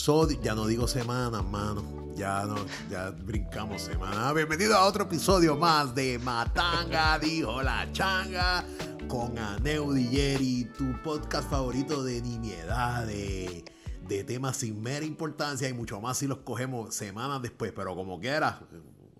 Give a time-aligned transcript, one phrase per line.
[0.00, 1.84] Ya no digo semana, mano.
[2.16, 2.56] Ya no,
[2.90, 4.32] ya brincamos semana.
[4.32, 8.64] Bienvenido a otro episodio más de Matanga, dijo la changa,
[9.08, 13.62] con Aneu Jerry, tu podcast favorito de nimiedad, de,
[14.08, 17.70] de temas sin mera importancia y mucho más si los cogemos semanas después.
[17.76, 18.56] Pero como quieras,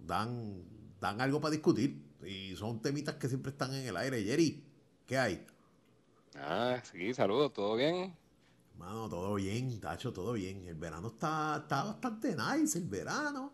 [0.07, 0.65] dan,
[0.99, 2.03] dan algo para discutir.
[2.25, 4.25] Y son temitas que siempre están en el aire.
[4.25, 4.65] Jerry,
[5.07, 5.47] ¿qué hay?
[6.37, 8.15] Ah, sí, saludos, ¿todo bien?
[8.81, 10.67] Mano, todo bien, Tacho, todo bien.
[10.67, 13.53] El verano está, está bastante nice, el verano.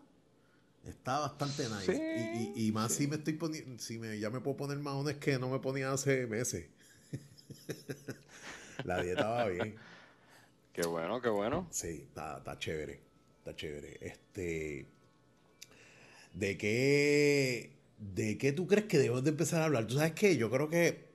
[0.85, 2.53] Está bastante nice.
[2.55, 5.37] y, y, más si me estoy poniendo, si me, ya me puedo poner maones que
[5.37, 6.69] no me ponía hace meses.
[8.85, 9.75] La dieta va bien.
[10.71, 11.67] Qué bueno, qué bueno.
[11.71, 13.01] Sí, está, está chévere.
[13.39, 13.97] Está chévere.
[13.99, 14.87] Este.
[16.33, 17.73] ¿De qué.
[17.97, 19.87] ¿De qué tú crees que debemos de empezar a hablar?
[19.87, 20.37] ¿Tú sabes qué?
[20.37, 21.06] Yo creo que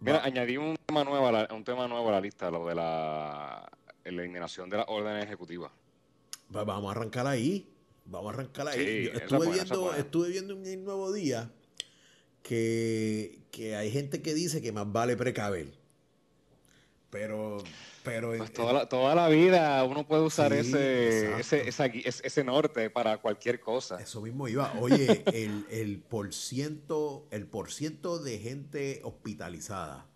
[0.00, 2.74] Mira, añadí un tema nuevo a la, un tema nuevo a la lista, lo de
[2.74, 3.70] la
[4.04, 5.72] eliminación de las órdenes ejecutivas.
[6.48, 7.68] Vamos a arrancar ahí.
[8.04, 9.10] Vamos a arrancar ahí.
[9.12, 11.50] estuve, viendo, estuve viendo en el nuevo día
[12.42, 15.72] que, que hay gente que dice que más vale precaver.
[17.10, 17.64] Pero
[18.06, 21.68] pero pues toda, la, toda, la, vida uno puede usar ese, ese,
[22.04, 24.00] ese, norte para cualquier cosa.
[24.00, 24.72] Eso mismo iba.
[24.78, 30.06] Oye, el, el, por ciento, el por ciento de gente hospitalizada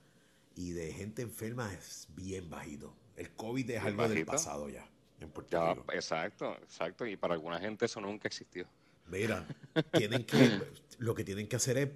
[0.54, 2.94] y de gente enferma es bien bajito.
[3.16, 4.88] El COVID es algo del pasado ya.
[5.18, 7.04] En ya, exacto, exacto.
[7.04, 8.68] Y para alguna gente eso nunca existió.
[9.08, 9.48] Mira,
[9.92, 10.62] tienen que,
[10.98, 11.88] lo que tienen que hacer es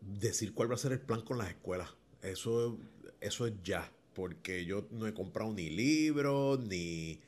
[0.00, 1.88] decir cuál va a ser el plan con las escuelas.
[2.20, 2.76] Eso,
[3.20, 7.20] eso es ya porque yo no he comprado ni libros, ni...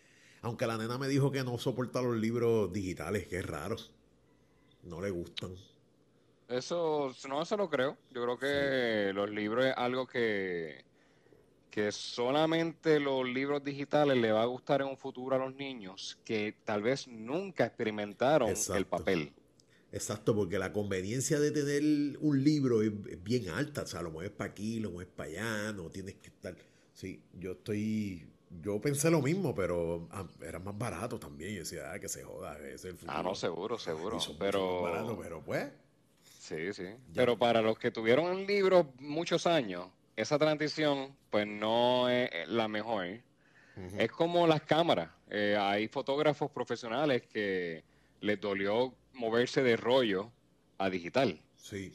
[0.42, 3.76] Aunque la nena me dijo que no soporta los libros digitales, que es raro.
[4.82, 5.54] No le gustan.
[6.48, 7.96] Eso, no, eso lo creo.
[8.10, 10.84] Yo creo que los libros es algo que,
[11.70, 16.18] que solamente los libros digitales le va a gustar en un futuro a los niños
[16.24, 19.32] que tal vez nunca experimentaron el papel.
[19.92, 22.92] Exacto, porque la conveniencia de tener un libro es,
[23.22, 23.82] bien alta.
[23.82, 26.56] O sea, lo mueves para aquí, lo mueves para allá, no tienes que estar
[26.94, 28.26] Sí, yo estoy.
[28.62, 31.54] Yo pensé lo mismo, pero ah, era más barato también.
[31.54, 33.12] Yo decía, ah, que se joda, es el futuro.
[33.16, 34.18] Ah, no, seguro, seguro.
[34.38, 35.18] pero.
[35.20, 35.68] pero pues.
[36.22, 36.86] Sí, sí.
[37.14, 39.86] Pero para los que tuvieron el libro muchos años,
[40.16, 43.20] esa transición, pues no es la mejor.
[43.96, 45.10] Es como las cámaras.
[45.30, 47.82] Eh, hay fotógrafos profesionales que
[48.20, 50.30] les dolió moverse de rollo
[50.76, 51.40] a digital.
[51.56, 51.92] Sí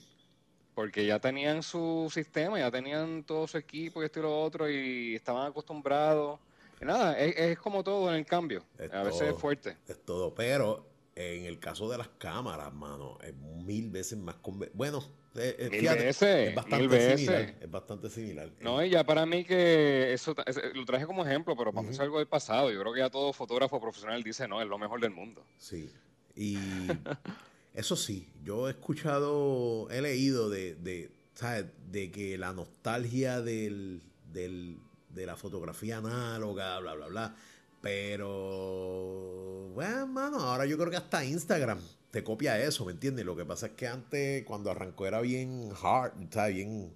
[0.76, 4.70] porque ya tenían su sistema, ya tenían todo su equipo y esto y lo otro
[4.70, 6.40] y estaban acostumbrados.
[6.82, 8.64] Y nada, es, como todo en el cambio.
[8.92, 9.78] a veces es fuerte.
[9.88, 14.36] Es todo, pero en el caso de las cámaras, mano, es mil veces más
[14.74, 15.02] bueno,
[15.34, 18.52] es, mil veces, es bastante similar, es bastante similar.
[18.60, 20.36] No, y ya para mí que eso
[20.74, 22.70] lo traje como ejemplo, pero para uh algo del pasado.
[22.70, 25.46] Yo creo que ya todo fotógrafo profesional dice, no, es lo mejor del mundo.
[25.58, 25.90] Sí.
[26.36, 26.58] Y
[27.76, 31.66] Eso sí, yo he escuchado, he leído de, de, ¿sabes?
[31.92, 37.36] de que la nostalgia del, del, de la fotografía análoga, bla, bla, bla.
[37.82, 41.80] Pero, bueno, mano, ahora yo creo que hasta Instagram
[42.12, 43.26] te copia eso, ¿me entiendes?
[43.26, 46.56] Lo que pasa es que antes, cuando arrancó, era bien hard, ¿sabes?
[46.56, 46.94] Bien,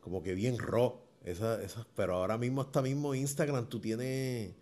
[0.00, 1.00] como que bien raw.
[1.24, 4.54] Esa, esa, pero ahora mismo, hasta mismo Instagram, tú tienes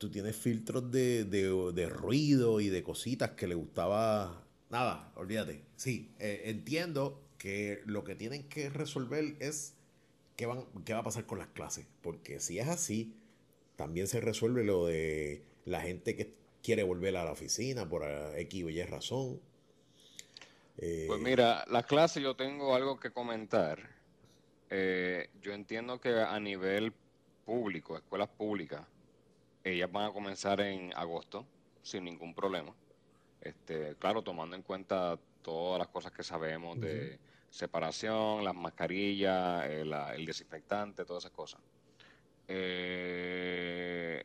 [0.00, 4.46] tú tienes filtros de, de, ruido y de cositas que le gustaba.
[4.70, 5.62] Nada, olvídate.
[5.76, 9.74] Sí, eh, entiendo que lo que tienen que resolver es
[10.36, 11.86] qué, van, qué va a pasar con las clases.
[12.00, 13.14] Porque si es así,
[13.76, 16.32] también se resuelve lo de la gente que
[16.62, 18.02] quiere volver a la oficina por
[18.38, 19.38] X o Y razón.
[20.78, 23.78] Eh, pues mira, las clases yo tengo algo que comentar.
[24.70, 26.94] Eh, yo entiendo que a nivel
[27.44, 28.80] público, escuelas públicas,
[29.64, 31.46] ellas van a comenzar en agosto
[31.82, 32.74] sin ningún problema.
[33.40, 37.18] Este, claro, tomando en cuenta todas las cosas que sabemos de
[37.48, 39.82] separación, las mascarillas, eh,
[40.14, 41.60] el, desinfectante, todas esas cosas.
[42.48, 44.24] Eh,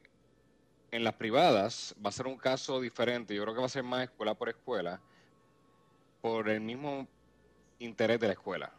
[0.92, 3.34] en las privadas va a ser un caso diferente.
[3.34, 5.00] Yo creo que va a ser más escuela por escuela
[6.22, 7.08] por el mismo
[7.80, 8.72] interés de la escuela.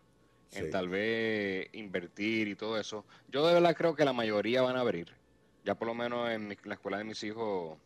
[0.53, 3.05] En tal vez invertir y todo eso.
[3.29, 5.13] Yo de verdad creo que la mayoría van a abrir
[5.67, 7.77] ya por lo menos en, la escuela de mis hijos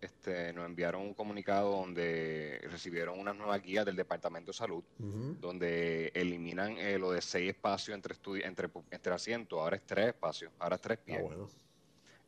[0.00, 4.82] este, nos enviaron un comunicado donde recibieron unas nuevas guías del Departamento de Salud,
[5.40, 10.52] donde eliminan eh, lo de seis espacios entre, entre, entre asientos, ahora es tres espacios,
[10.58, 11.22] ahora es tres pies.
[11.22, 11.46] Ah,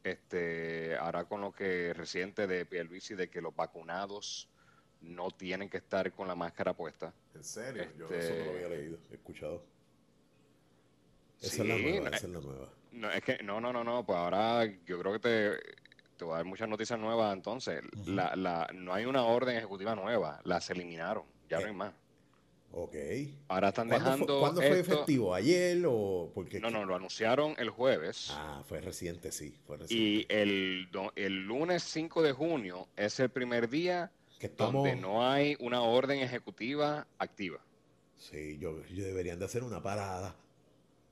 [0.04, 4.48] este, ahora con lo que reciente de Pierluisi de que los vacunados
[5.00, 7.12] no tienen que estar con la máscara puesta.
[7.34, 7.84] ¿En serio?
[7.98, 9.64] Yo eso no lo había leído, he escuchado.
[11.40, 12.77] Esa es la nueva, esa es la nueva.
[12.92, 15.50] No, es que, no, no, no, no, pues ahora yo creo que te,
[16.16, 17.82] te voy a dar muchas noticias nuevas entonces.
[18.06, 21.92] la, la, no hay una orden ejecutiva nueva, las eliminaron, ya no hay más.
[22.72, 22.94] Ok.
[23.48, 24.40] Ahora están dejando.
[24.40, 25.34] ¿Cuándo fue efectivo?
[25.34, 26.30] ¿Ayer o.?
[26.34, 28.28] Porque no, no, lo anunciaron el jueves.
[28.32, 29.58] Ah, fue reciente, sí.
[29.66, 30.04] Fue reciente.
[30.04, 34.12] Y el, el lunes 5 de junio es el primer día
[34.56, 37.58] donde no hay una orden ejecutiva activa.
[38.16, 40.36] Sí, yo, yo deberían de hacer una parada.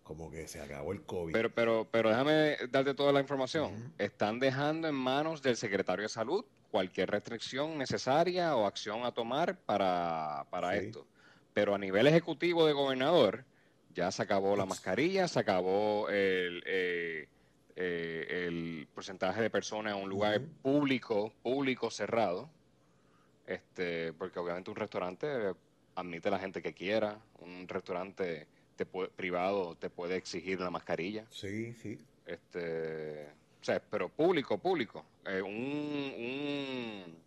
[0.07, 1.33] Como que se acabó el COVID.
[1.33, 3.93] Pero, pero, pero déjame darte toda la información.
[3.99, 9.59] Están dejando en manos del secretario de salud cualquier restricción necesaria o acción a tomar
[9.59, 11.05] para, para esto.
[11.53, 13.45] Pero a nivel ejecutivo de gobernador,
[13.97, 17.27] ya se acabó la mascarilla, se acabó el, eh,
[17.75, 22.49] eh, el porcentaje de personas en un lugar público, público cerrado.
[23.45, 25.53] Este, porque obviamente un restaurante
[25.97, 31.27] admite a la gente que quiera, un restaurante te privado te puede exigir la mascarilla.
[31.31, 31.99] Sí, sí.
[32.27, 33.29] Este,
[33.61, 35.05] o sea, pero público, público.
[35.25, 37.27] Eh, un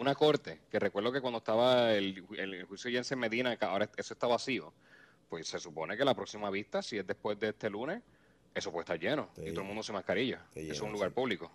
[0.00, 4.14] una corte, que recuerdo que cuando estaba el, el juicio Jensen Medina, que ahora eso
[4.14, 4.72] está vacío,
[5.28, 8.02] pues se supone que la próxima vista, si es después de este lunes,
[8.54, 10.46] eso puede estar lleno y todo el mundo se mascarilla.
[10.54, 11.52] Eso es un lugar público.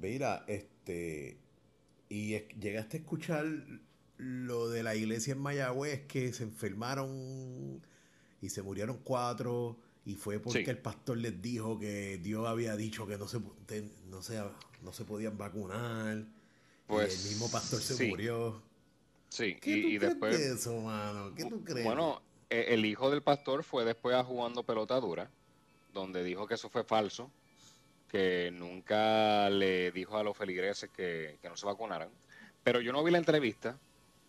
[0.00, 1.36] Mira, este.
[2.08, 3.44] Y llegaste a escuchar
[4.16, 7.82] lo de la iglesia en Mayagüez que se enfermaron
[8.40, 13.06] y se murieron cuatro y fue porque el pastor les dijo que Dios había dicho
[13.06, 13.40] que no se,
[14.06, 14.42] no se,
[14.82, 16.24] no se podían vacunar
[16.88, 18.62] pues, el mismo pastor se murió.
[19.28, 20.38] Sí, ¿Qué y, tú después.
[20.38, 21.34] De eso, mano?
[21.34, 21.84] ¿Qué tú crees?
[21.84, 25.30] Bueno, e, el hijo del pastor fue después a jugando pelota dura,
[25.92, 27.30] donde dijo que eso fue falso,
[28.08, 32.08] que nunca le dijo a los feligreses que, no se vacunaran.
[32.64, 33.78] Pero yo no vi la entrevista,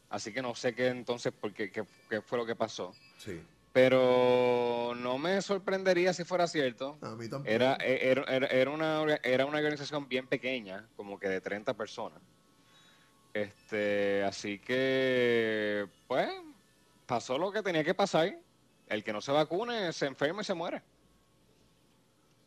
[0.09, 2.93] así que no sé qué entonces, porque, qué, qué fue lo que pasó.
[3.17, 3.39] Sí.
[3.71, 6.97] Pero no me sorprendería si fuera cierto.
[7.01, 7.49] A mí tampoco.
[7.49, 12.21] Era, era, era, una, era una organización bien pequeña, como que de 30 personas.
[13.33, 16.29] Este, así que, pues,
[17.05, 18.37] pasó lo que tenía que pasar.
[18.87, 20.81] El que no se vacune se enferma y se muere.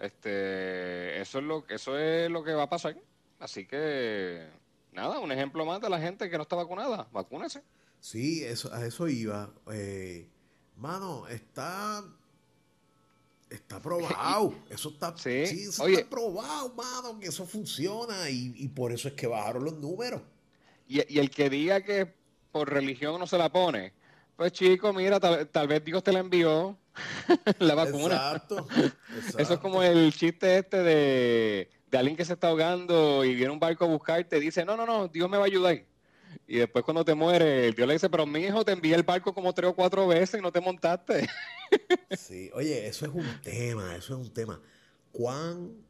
[0.00, 2.96] Este, eso es lo, eso es lo que va a pasar.
[3.38, 4.48] Así que,
[4.90, 7.08] nada, un ejemplo más de la gente que no está vacunada.
[7.12, 7.62] Vacúnese.
[8.00, 9.52] Sí, eso, a eso iba.
[9.72, 10.28] Eh,
[10.76, 12.04] mano, está
[13.50, 14.54] está probado.
[14.70, 15.42] Eso está, sí.
[15.42, 20.22] está probado, mano, que eso funciona y, y, por eso es que bajaron los números.
[20.88, 22.12] Y, el que diga que
[22.50, 23.92] por religión no se la pone,
[24.36, 26.76] pues chico, mira, tal, vez Dios te la envió
[27.58, 28.14] la vacuna.
[28.14, 28.66] Exacto,
[29.38, 33.60] Eso es como el chiste este de, alguien que se está ahogando y viene un
[33.60, 35.82] barco a buscar y te dice, no, no, no, Dios me va a ayudar.
[36.46, 39.32] Y después cuando te muere, Dios le dice, pero mi hijo te envié el barco
[39.32, 41.28] como tres o cuatro veces y no te montaste.
[42.10, 44.60] sí, oye, eso es un tema, eso es un tema.
[45.12, 45.82] ¿Cuán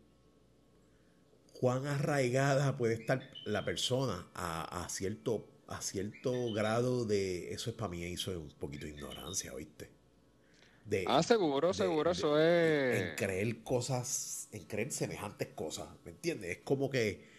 [1.62, 7.52] cuán arraigada puede estar la persona a, cierto, a cierto grado de...
[7.52, 9.88] Eso es para mí, eso es un poquito de ignorancia, ¿oíste?
[10.84, 13.02] De, ah, seguro, seguro, eso es...
[13.02, 16.50] En creer cosas, en creer semejantes cosas, ¿me entiendes?
[16.50, 17.30] Es como que...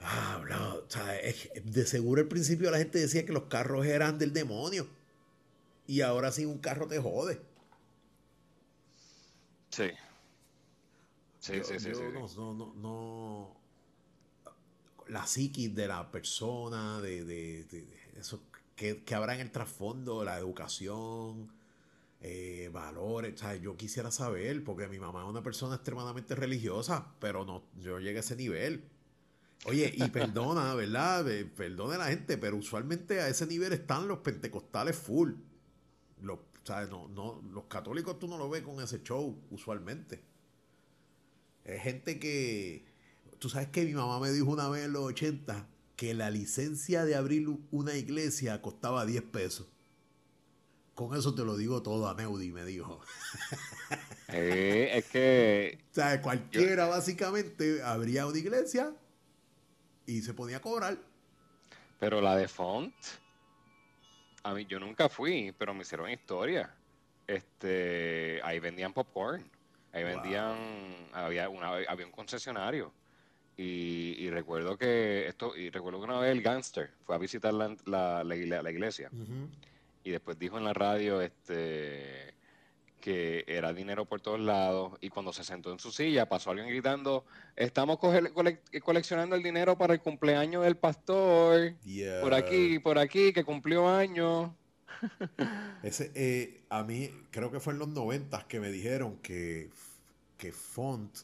[0.00, 0.40] Ah,
[0.86, 1.04] o sea,
[1.64, 4.86] de seguro al principio la gente decía que los carros eran del demonio.
[5.86, 7.40] Y ahora sí un carro te jode.
[9.70, 9.90] Sí.
[11.40, 11.92] Sí, sí, sí,
[12.36, 13.56] no, no, no,
[15.06, 17.64] La psiquis de la persona, de,
[18.18, 18.42] eso
[18.76, 21.50] que, habrá en el trasfondo, la educación,
[22.20, 23.42] eh, valores.
[23.42, 27.98] O yo quisiera saber, porque mi mamá es una persona extremadamente religiosa, pero no, yo
[27.98, 28.84] llegué a ese nivel.
[29.64, 31.26] Oye, y perdona, ¿verdad?
[31.56, 35.32] Perdone a la gente, pero usualmente a ese nivel están los pentecostales full.
[36.22, 36.38] Los,
[36.90, 40.22] No, no, los católicos tú no lo ves con ese show, usualmente.
[41.64, 42.86] Es gente que.
[43.38, 47.04] Tú sabes que mi mamá me dijo una vez en los 80 que la licencia
[47.04, 49.68] de abrir una iglesia costaba 10 pesos.
[50.94, 53.00] Con eso te lo digo todo a Neudi, me dijo.
[54.28, 55.78] Eh, es que.
[55.90, 58.94] O sea, cualquiera básicamente abría una iglesia
[60.08, 60.96] y se podía cobrar.
[62.00, 62.94] Pero la de Font,
[64.42, 66.74] a mí yo nunca fui, pero me hicieron historia.
[67.26, 69.44] Este, ahí vendían popcorn.
[69.92, 70.56] Ahí vendían,
[71.12, 72.90] había, una, había un concesionario.
[73.56, 77.76] Y, recuerdo que esto, y recuerdo que una vez el gangster fue a visitar la,
[77.84, 79.10] la, la, iglesia.
[80.04, 82.32] Y después dijo en la radio este
[83.08, 84.98] que era dinero por todos lados.
[85.00, 87.24] Y cuando se sentó en su silla, pasó alguien gritando:
[87.56, 87.98] Estamos
[88.84, 91.72] coleccionando el dinero para el cumpleaños del pastor.
[92.20, 94.50] Por aquí, por aquí, que cumplió años.
[95.82, 99.70] Ese, eh, a mí, creo que fue en los noventas que me dijeron que,
[100.36, 101.20] que Font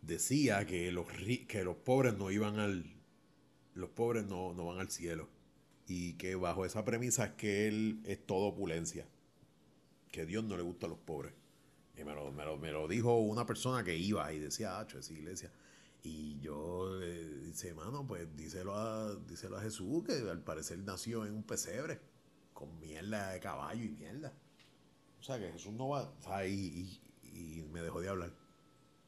[0.00, 1.06] decía que los,
[1.46, 2.84] que los pobres no iban al.
[3.74, 5.28] Los pobres no, no van al cielo.
[5.86, 9.06] Y que bajo esa premisa es que él es todo opulencia.
[10.12, 11.32] Que Dios no le gusta a los pobres.
[11.96, 15.50] Y me lo, me lo, dijo una persona que iba y decía, ah, esa iglesia.
[16.04, 21.26] Y yo eh, dice, hermano, pues díselo a, díselo a Jesús, que al parecer nació
[21.26, 22.00] en un pesebre,
[22.54, 24.32] con mierda de caballo y mierda.
[25.20, 26.02] O sea, que Jesús no va.
[26.02, 28.32] O sea, y, y, me dejó de hablar.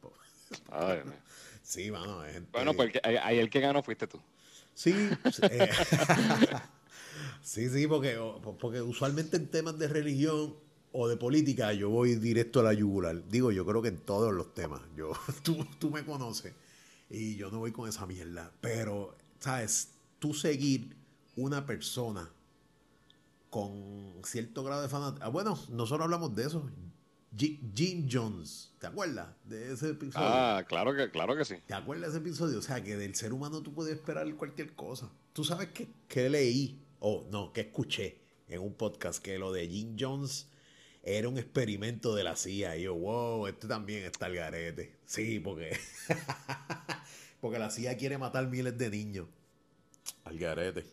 [1.63, 2.23] sí, mano.
[2.53, 4.21] Bueno, pues ahí el que ganó fuiste tú.
[4.75, 4.93] Sí,
[5.51, 5.71] eh,
[7.43, 8.19] sí, sí, porque,
[8.61, 10.57] porque usualmente en temas de religión
[10.97, 13.27] o de política yo voy directo a la yugular.
[13.29, 14.81] Digo, yo creo que en todos los temas.
[14.97, 16.55] Yo, tú, tú me conoces
[17.11, 18.53] y yo no voy con esa mierda.
[18.61, 19.91] Pero, ¿sabes?
[20.21, 20.97] Tú seguir
[21.35, 22.31] una persona
[23.51, 25.27] con cierto grado de fanatismo.
[25.27, 26.71] Ah, bueno, nosotros hablamos de eso.
[27.37, 30.29] Jim Jones, ¿te acuerdas de ese episodio?
[30.29, 31.57] Ah, claro que, claro que sí.
[31.67, 32.61] ¿Te acuerdas de ese episodio?
[32.61, 35.11] O sea, que del ser humano tú puedes esperar cualquier cosa.
[35.33, 39.67] Tú sabes que, que leí, o no, que escuché en un podcast que lo de
[39.67, 40.54] Jim Jones
[41.05, 42.77] era un experimento de la CIA.
[42.77, 44.97] Y yo, wow, este también está el garete.
[45.05, 45.77] Sí, porque,
[47.41, 49.27] porque la CIA quiere matar miles de niños.
[50.25, 50.85] Al garete.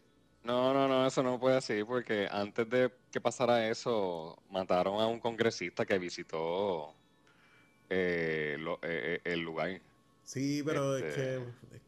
[0.43, 5.07] No, no, no, eso no puede ser porque antes de que pasara eso, mataron a
[5.07, 6.95] un congresista que visitó
[7.89, 9.79] eh, eh, eh, el lugar.
[10.23, 11.39] Sí, pero es, este,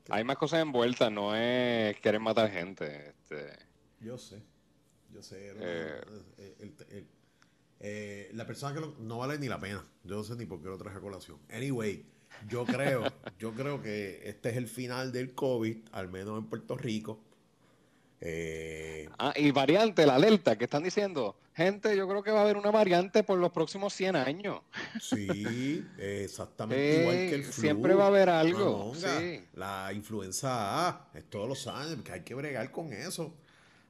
[0.03, 3.09] que, Hay más cosas envueltas, no es querer matar gente.
[3.09, 3.57] Este,
[3.99, 4.41] yo sé,
[5.11, 5.51] yo sé.
[8.33, 9.83] La persona que no vale ni la pena.
[10.03, 11.37] Yo no sé ni por qué lo traje a colación.
[11.51, 12.05] Anyway,
[12.47, 13.03] yo creo,
[13.39, 17.19] yo creo que este es el final del COVID, al menos en Puerto Rico.
[18.25, 22.43] Eh, ah, y variante, la alerta, que están diciendo, gente, yo creo que va a
[22.43, 24.61] haber una variante por los próximos 100 años.
[25.01, 27.61] Sí, exactamente igual que el flu.
[27.61, 28.93] Siempre va a haber algo.
[29.55, 33.33] La influenza A, es todos los años, que hay que bregar con eso.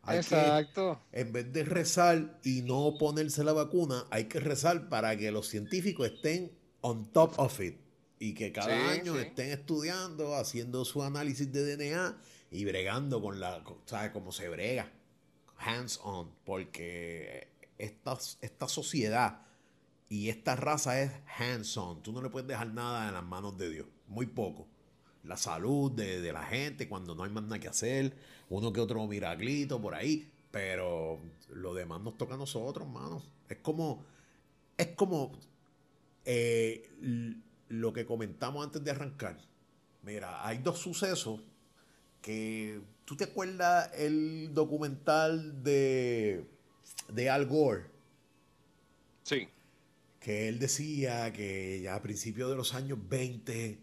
[0.07, 0.99] Exacto.
[1.11, 5.47] en vez de rezar y no ponerse la vacuna, hay que rezar para que los
[5.47, 7.77] científicos estén on top of it
[8.19, 12.17] y que cada año estén estudiando, haciendo su análisis de DNA
[12.51, 14.11] y bregando con la, ¿sabes?
[14.11, 14.91] Cómo se brega,
[15.57, 19.41] hands on, porque esta, esta sociedad
[20.09, 22.03] y esta raza es hands on.
[22.03, 24.67] Tú no le puedes dejar nada en las manos de Dios, muy poco.
[25.23, 28.15] La salud de, la gente cuando no hay más nada que hacer,
[28.53, 31.19] uno que otro miraglito por ahí, pero
[31.49, 33.23] lo demás nos toca a nosotros, mano.
[33.49, 34.05] Es como,
[34.77, 35.31] es como
[36.25, 36.87] eh,
[37.69, 39.37] lo que comentamos antes de arrancar.
[40.03, 41.41] Mira, hay dos sucesos
[42.21, 46.45] que tú te acuerdas el documental de,
[47.09, 47.85] de Al Gore.
[49.23, 49.47] Sí.
[50.19, 53.79] Que él decía que ya a principios de los años 20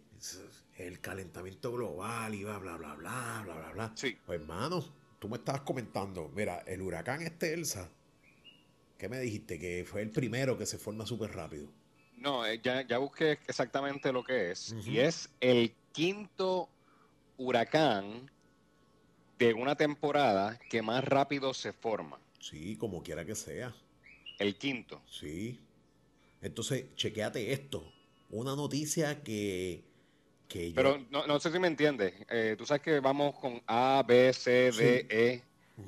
[0.86, 3.92] el calentamiento global iba bla bla bla bla bla bla.
[3.94, 4.16] Sí.
[4.26, 4.84] Pues hermano,
[5.18, 7.90] tú me estabas comentando, mira, el huracán este Elsa,
[8.98, 9.58] ¿qué me dijiste?
[9.58, 11.68] Que fue el primero que se forma súper rápido.
[12.16, 14.74] No, eh, ya, ya busqué exactamente lo que es.
[14.84, 16.68] Y es el quinto
[17.38, 18.30] huracán
[19.38, 22.20] de una temporada que más rápido se forma.
[22.38, 23.74] Sí, como quiera que sea.
[24.38, 25.00] El quinto.
[25.08, 25.58] Sí.
[26.42, 27.90] Entonces, chequeate esto.
[28.30, 29.89] Una noticia que...
[30.50, 32.12] que Pero no, sé si me entiendes.
[32.28, 35.42] Eh, tú sabes que vamos con A, B, C, D, E.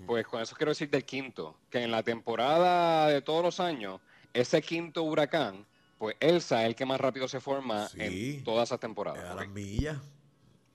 [0.06, 1.58] Pues con eso quiero decir del quinto.
[1.68, 4.00] Que en la temporada de todos los años,
[4.32, 5.66] ese quinto huracán,
[5.98, 9.28] pues Elsa es el que más rápido se forma en todas esas temporadas.
[9.28, 9.98] A las millas.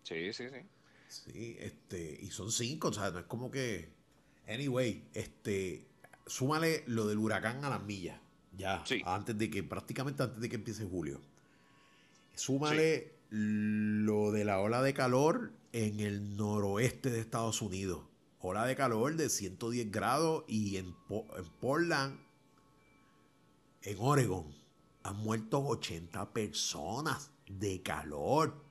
[0.04, 0.60] Sí, sí, sí.
[1.08, 3.90] Sí, este, y son cinco, o sea, no es como que.
[4.48, 5.86] Anyway, este,
[6.26, 8.20] súmale lo del huracán a las millas,
[8.58, 11.22] ya, antes de que, prácticamente antes de que empiece julio.
[12.36, 18.04] Súmale lo de la ola de calor en el noroeste de Estados Unidos.
[18.40, 22.20] Ola de calor de 110 grados y en, en Portland,
[23.82, 24.46] en Oregon,
[25.04, 28.64] han muerto 80 personas de calor.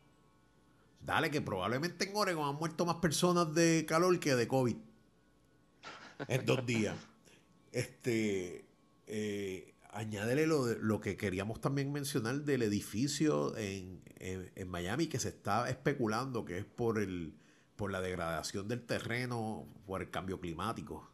[1.01, 4.77] Dale, que probablemente en Oregon han muerto más personas de calor que de COVID.
[6.29, 6.97] En dos días.
[7.73, 8.65] Este.
[9.07, 14.03] Eh, añádele lo, lo que queríamos también mencionar del edificio en,
[14.67, 17.35] Miami que se está especulando que es por el
[17.77, 21.11] por la degradación del terreno, por el cambio climático.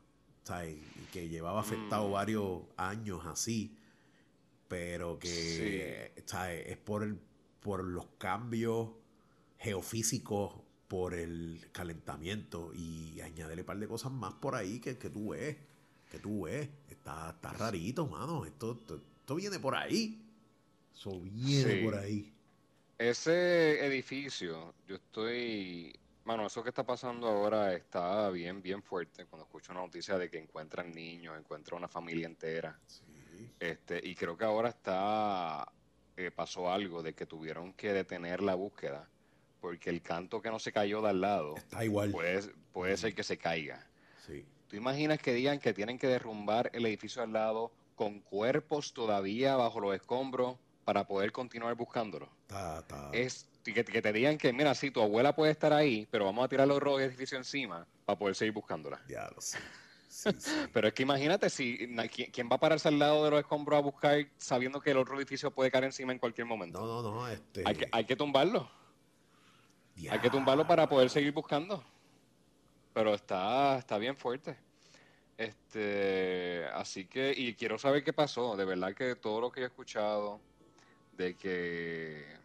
[1.12, 2.12] que llevaba afectado mm.
[2.12, 3.76] varios años así,
[4.68, 7.18] pero que es por, el,
[7.60, 8.90] por los cambios
[9.58, 10.54] geofísicos
[10.88, 15.30] por el calentamiento y añadirle un par de cosas más por ahí que, que tú
[15.30, 15.56] ves,
[16.10, 16.68] que tú ves.
[17.02, 18.44] Está, está rarito, mano.
[18.44, 20.22] Esto, esto, viene por ahí.
[20.94, 22.32] Eso viene por ahí.
[22.96, 29.26] Ese edificio, yo estoy Mano, eso que está pasando ahora está bien, bien fuerte.
[29.26, 32.78] Cuando escucho una noticia de que encuentran niños, encuentran una familia entera.
[33.58, 35.66] Este, y creo que ahora está,
[36.16, 39.08] eh, pasó algo de que tuvieron que detener la búsqueda,
[39.60, 42.12] porque el canto que no se cayó de al lado está igual.
[42.12, 42.42] Puede,
[42.72, 43.84] puede ser que se caiga.
[44.24, 44.44] Sí.
[44.72, 49.54] ¿Tú imaginas que digan que tienen que derrumbar el edificio al lado con cuerpos todavía
[49.54, 52.30] bajo los escombros para poder continuar buscándolo?
[53.12, 56.48] Es que, te digan que, mira, sí, tu abuela puede estar ahí, pero vamos a
[56.48, 58.98] tirar los rojos de edificio encima para poder seguir buscándola.
[59.10, 59.58] Ya lo sé.
[60.72, 61.94] pero es que imagínate si
[62.32, 65.18] quién va a pararse al lado de los escombros a buscar sabiendo que el otro
[65.18, 66.80] edificio puede caer encima en cualquier momento.
[66.80, 67.28] No, no, no.
[67.28, 67.62] Este...
[67.66, 68.70] Hay, que, hay que tumbarlo.
[70.10, 71.84] Hay que tumbarlo para poder seguir buscando.
[72.94, 74.56] Pero está, está bien fuerte.
[75.38, 78.56] Este, así que, y quiero saber qué pasó.
[78.56, 80.40] De verdad que todo lo que he escuchado
[81.16, 82.42] de que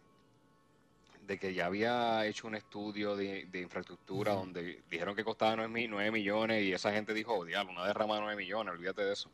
[1.28, 6.64] de que ya había hecho un estudio de, infraestructura donde dijeron que costaba 9, millones
[6.64, 9.30] y esa gente dijo, oh, diablo, una derrama de 9 millones, olvídate de eso.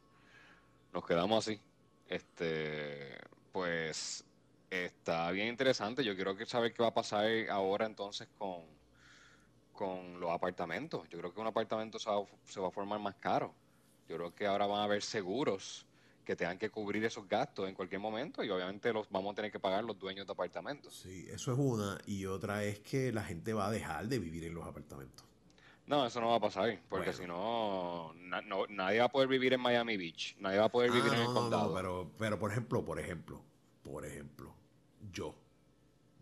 [0.92, 1.61] Nos quedamos así.
[2.09, 3.16] Este,
[3.52, 4.25] pues
[4.71, 6.02] está bien interesante.
[6.02, 8.62] Yo quiero que saber qué va a pasar ahora entonces con,
[9.75, 11.07] con los apartamentos.
[11.11, 13.54] Yo creo que un apartamento se va, se va a formar más caro.
[14.09, 15.87] Yo creo que ahora van a haber seguros
[16.25, 19.52] que tengan que cubrir esos gastos en cualquier momento y obviamente los vamos a tener
[19.52, 20.94] que pagar los dueños de apartamentos.
[20.94, 21.98] Sí, eso es una.
[22.07, 25.27] Y otra es que la gente va a dejar de vivir en los apartamentos.
[25.87, 28.14] No, eso no va a pasar, porque si no,
[28.70, 31.20] nadie va a poder vivir en Miami Beach, nadie va a poder vivir ah, en
[31.20, 31.68] el condado.
[31.68, 33.42] No, pero, pero por ejemplo, por ejemplo,
[33.83, 34.55] por ejemplo,
[35.12, 35.35] yo,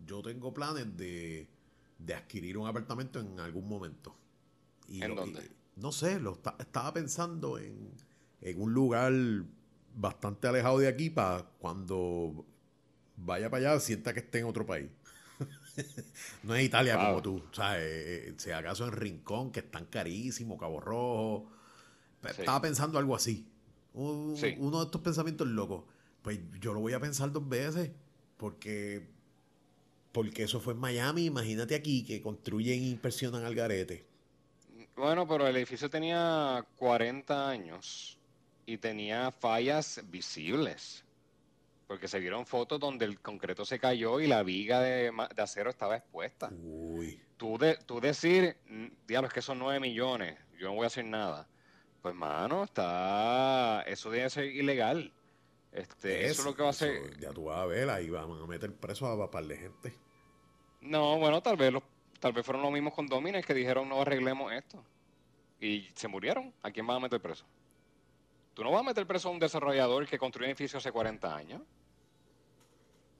[0.04, 1.48] yo tengo planes de,
[2.04, 4.16] de adquirir un apartamento en algún momento.
[4.88, 5.50] ¿En dónde?
[5.76, 7.92] no sé, lo estaba pensando en,
[8.40, 9.12] en un lugar
[9.94, 12.44] bastante alejado de aquí para cuando
[13.16, 14.90] vaya para allá sienta que esté en otro país.
[16.42, 17.82] no es Italia como tú, ¿sabes?
[17.82, 21.50] Eh, eh, si acaso en Rincón, que están carísimos, Cabo Rojo.
[22.22, 23.48] Estaba pensando algo así.
[23.94, 25.84] Uno de estos pensamientos locos.
[26.22, 27.90] Pues yo lo voy a pensar dos veces,
[28.36, 29.10] porque,
[30.12, 31.26] porque eso fue en Miami.
[31.26, 34.04] Imagínate aquí que construyen e inversionan al garete.
[34.94, 38.18] Bueno, pero el edificio tenía 40 años
[38.66, 41.04] y tenía fallas visibles.
[41.86, 45.96] Porque se vieron fotos donde el concreto se cayó y la viga de, acero estaba
[45.96, 46.50] expuesta.
[46.62, 47.20] Uy.
[47.36, 48.56] Tú, de, tú decir,
[49.06, 51.48] diablo, es que son nueve millones, yo no voy a hacer nada.
[52.00, 53.82] Pues, mano, está.
[53.86, 55.12] Eso debe ser ilegal.
[55.72, 57.18] Este, eso, es lo que va a ser.
[57.18, 59.94] Ya tú vas a ver, ahí van a meter preso a par de gente.
[60.82, 61.82] No, bueno, tal vez los,
[62.20, 64.82] tal vez fueron los mismos condóminos que dijeron no arreglemos esto.
[65.60, 66.52] Y se murieron.
[66.62, 67.44] ¿A quién van a meter preso?
[68.54, 71.62] ¿Tú no vas a meter preso a un desarrollador que construyó edificios hace 40 años?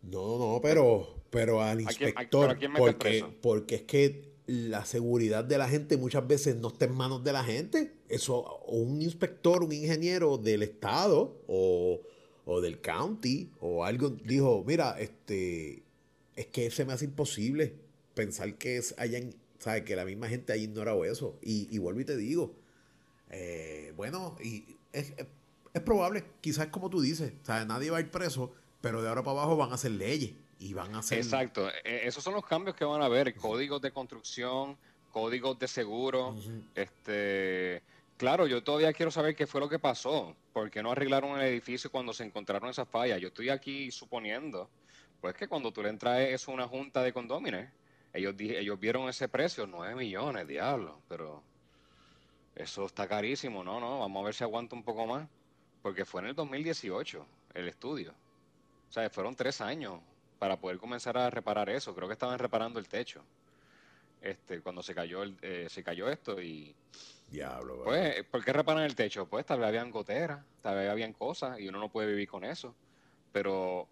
[0.03, 5.97] No, no, pero, pero al inspector, porque, porque es que la seguridad de la gente
[5.97, 7.95] muchas veces no está en manos de la gente.
[8.09, 12.01] Eso, un inspector, un ingeniero del estado o,
[12.45, 15.83] o del county o algo dijo, mira, este,
[16.37, 17.75] es que se me hace imposible
[18.15, 19.83] pensar que es, hayan, ¿sabes?
[19.83, 21.39] que la misma gente haya ignorado eso.
[21.43, 22.55] Y, y vuelvo y te digo,
[23.31, 25.13] eh, bueno, y es,
[25.85, 29.39] probable, quizás como tú dices, sea, nadie va a ir preso, pero de ahora para
[29.39, 31.19] abajo van a hacer leyes y van a hacer...
[31.19, 34.77] Exacto, e, esos son los cambios que van a haber, códigos de construcción,
[35.11, 36.37] códigos de seguro,
[36.75, 37.83] este...
[38.23, 41.45] Claro, yo todavía quiero saber qué fue lo que pasó, por qué no arreglaron el
[41.49, 43.21] edificio cuando se encontraron esas fallas.
[43.21, 44.71] Yo estoy aquí suponiendo,
[45.21, 47.67] pues que cuando tú le traes eso a una junta de condóminos,
[48.13, 51.43] ellos, ellos vieron ese precio, 9 millones, diablo, pero
[52.55, 55.29] eso está carísimo, no, no, vamos a ver si aguanta un poco más.
[55.83, 58.15] Porque fue en el 2018 el estudio.
[58.89, 59.99] O sea, fueron tres años
[60.39, 61.93] para poder comenzar a reparar eso.
[61.93, 63.25] Creo que estaban reparando el techo.
[64.23, 66.75] Este, cuando se cayó el, eh, se cayó esto y
[67.29, 69.27] Diablo, pues ¿por qué reparan el techo?
[69.27, 72.45] pues tal vez habían goteras tal vez habían cosas y uno no puede vivir con
[72.45, 72.75] eso.
[73.33, 73.89] Pero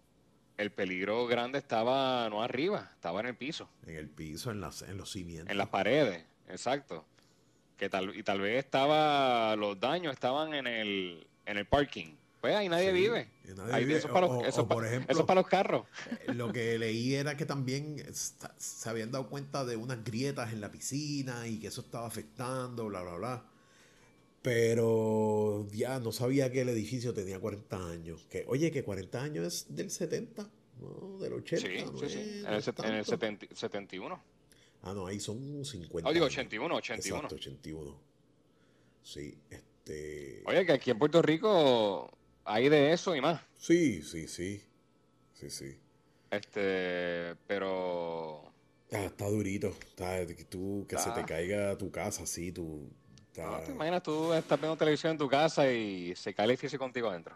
[0.57, 3.69] el peligro grande estaba no arriba estaba en el piso.
[3.85, 5.51] En el piso en las en los cimientos.
[5.51, 7.05] En las paredes exacto.
[7.89, 12.13] Tal, y tal vez estaba los daños estaban en el, en el parking.
[12.41, 13.29] Pues ahí nadie vive.
[13.45, 15.85] Eso, para los, por ejemplo, para los carros.
[16.27, 20.59] Eh, lo que leí era que también se habían dado cuenta de unas grietas en
[20.59, 23.45] la piscina y que eso estaba afectando, bla, bla, bla.
[24.41, 28.25] Pero ya no sabía que el edificio tenía 40 años.
[28.27, 30.49] Que, oye, que 40 años es del 70,
[30.79, 31.19] ¿no?
[31.19, 31.67] Del 80.
[31.67, 32.43] Sí, sí, sí.
[32.43, 34.23] En el, en el 71.
[34.81, 36.09] Ah, no, ahí son 50.
[36.09, 37.17] Oh, digo, 81, 81.
[37.17, 37.99] Exacto, 81.
[39.03, 40.41] Sí, este.
[40.45, 42.11] Oye, que aquí en Puerto Rico
[42.45, 43.41] hay de eso y más.
[43.57, 44.61] Sí, sí, sí.
[45.33, 45.77] Sí, sí.
[46.29, 48.43] Este, pero.
[48.91, 49.69] Ah, está durito.
[49.69, 52.89] Está, que tú, que se te caiga tu casa así, tú.
[53.37, 56.77] No, te imaginas, tú estás viendo televisión en tu casa y se cae el edificio
[56.77, 57.35] contigo adentro.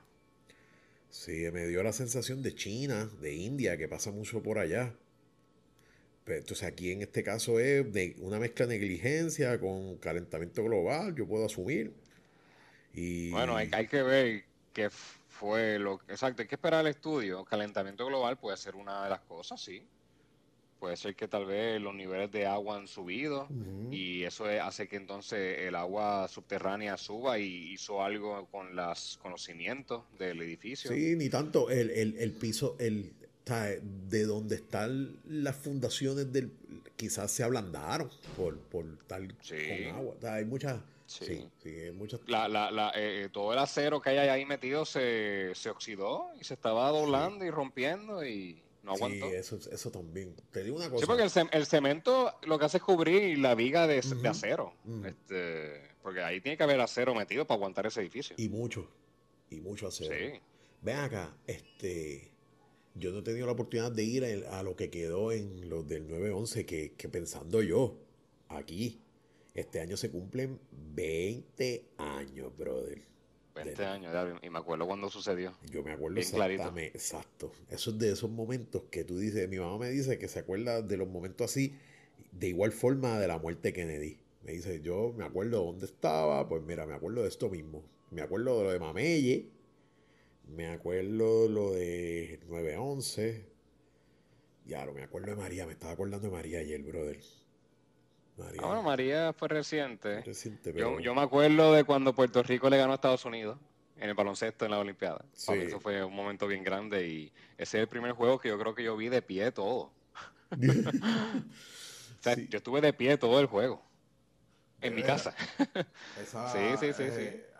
[1.09, 4.93] Sí, me dio la sensación de China, de India, que pasa mucho por allá.
[6.25, 11.15] Pero, entonces aquí en este caso es de una mezcla de negligencia con calentamiento global,
[11.15, 11.93] yo puedo asumir.
[12.93, 13.29] Y...
[13.31, 14.44] Bueno, hay, hay que ver
[14.75, 17.43] qué fue lo exacto, hay que esperar el estudio.
[17.45, 19.81] Calentamiento global puede ser una de las cosas, sí.
[20.79, 23.47] Puede ser que tal vez los niveles de agua han subido
[23.89, 30.03] y eso hace que entonces el agua subterránea suba y hizo algo con las conocimientos
[30.19, 30.91] del edificio.
[30.91, 31.69] Sí, ni tanto.
[31.71, 33.13] El, el, el piso, el,
[34.09, 36.51] de donde están las fundaciones del
[36.95, 40.15] quizás se ablandaron por, por tal con agua.
[40.33, 42.19] hay muchas Sí, sí, muchas...
[42.27, 46.43] La, la, la, eh, todo el acero que hay ahí metido se, se oxidó y
[46.43, 49.29] se estaba doblando y rompiendo y no aguantó.
[49.29, 50.35] Sí, eso, eso también.
[50.51, 51.01] Te digo una cosa.
[51.01, 54.73] Sí, porque el, el cemento lo que hace es cubrir la viga de, de acero.
[55.05, 58.35] este, porque ahí tiene que haber acero metido para aguantar ese edificio.
[58.39, 58.89] Y mucho.
[59.49, 60.13] Y mucho acero.
[60.15, 60.39] Sí.
[60.81, 62.31] Ven acá, este.
[62.95, 66.07] Yo no he tenido la oportunidad de ir a, lo que quedó en los del
[66.07, 67.99] 911, que, que pensando yo,
[68.47, 69.01] aquí,
[69.53, 73.01] este año se cumplen 20 años, brother.
[73.55, 75.57] 20 años, y me acuerdo cuando sucedió.
[75.71, 77.53] Yo me acuerdo exactamente, exacto.
[77.69, 80.81] Eso es de esos momentos que tú dices, mi mamá me dice que se acuerda
[80.81, 81.73] de los momentos así,
[82.33, 84.17] de igual forma de la muerte de Kennedy.
[84.43, 87.83] Me dice, yo me acuerdo dónde estaba, pues mira, me acuerdo de esto mismo.
[88.11, 89.49] Me acuerdo de lo de Mameye,
[90.47, 93.45] me acuerdo lo de 911.
[94.65, 97.19] Ya, me acuerdo de María, me estaba acordando de María ayer, brother.
[98.37, 98.61] María.
[98.63, 100.23] Ah, María fue reciente.
[100.75, 103.57] yo, me acuerdo de cuando Puerto Rico le ganó a Estados Unidos
[103.97, 105.23] en el baloncesto en la Olimpiada.
[105.33, 108.75] eso fue un momento bien grande y ese es el primer juego que yo creo
[108.75, 109.91] que yo vi de pie todo.
[110.51, 113.81] o sea, yo estuve de pie todo el juego.
[114.81, 115.33] En mi casa.
[116.51, 117.21] sí, sí, sí, sí.
[117.21, 117.54] Eh,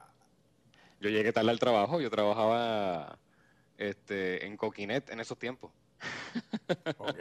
[1.05, 3.19] yo llegué tarde al trabajo, yo trabajaba
[3.77, 5.71] este, en Coquinet en esos tiempos.
[6.97, 7.19] ok.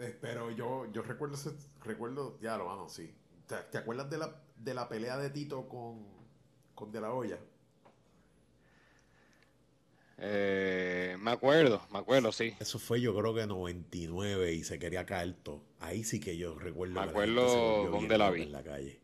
[0.00, 1.36] Eh, pero yo, yo recuerdo,
[1.84, 3.14] recuerdo, ya lo vamos, sí.
[3.46, 6.04] ¿Te, acuerdas de la, de la pelea de Tito con,
[6.74, 7.38] con De La Hoya?
[10.18, 12.54] Eh, me acuerdo, me acuerdo, sí.
[12.58, 15.62] Eso fue yo creo que 99 y se quería caer todo.
[15.78, 16.94] Ahí sí que yo recuerdo.
[16.94, 18.42] Me acuerdo dónde la vi.
[18.42, 19.00] En la calle.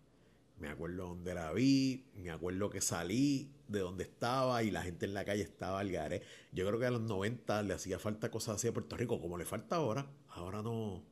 [0.58, 5.04] Me acuerdo dónde la vi, me acuerdo que salí de donde estaba y la gente
[5.04, 6.22] en la calle estaba al garé.
[6.52, 9.36] Yo creo que a los 90 le hacía falta cosas así a Puerto Rico, como
[9.36, 10.06] le falta ahora.
[10.30, 11.04] Ahora no.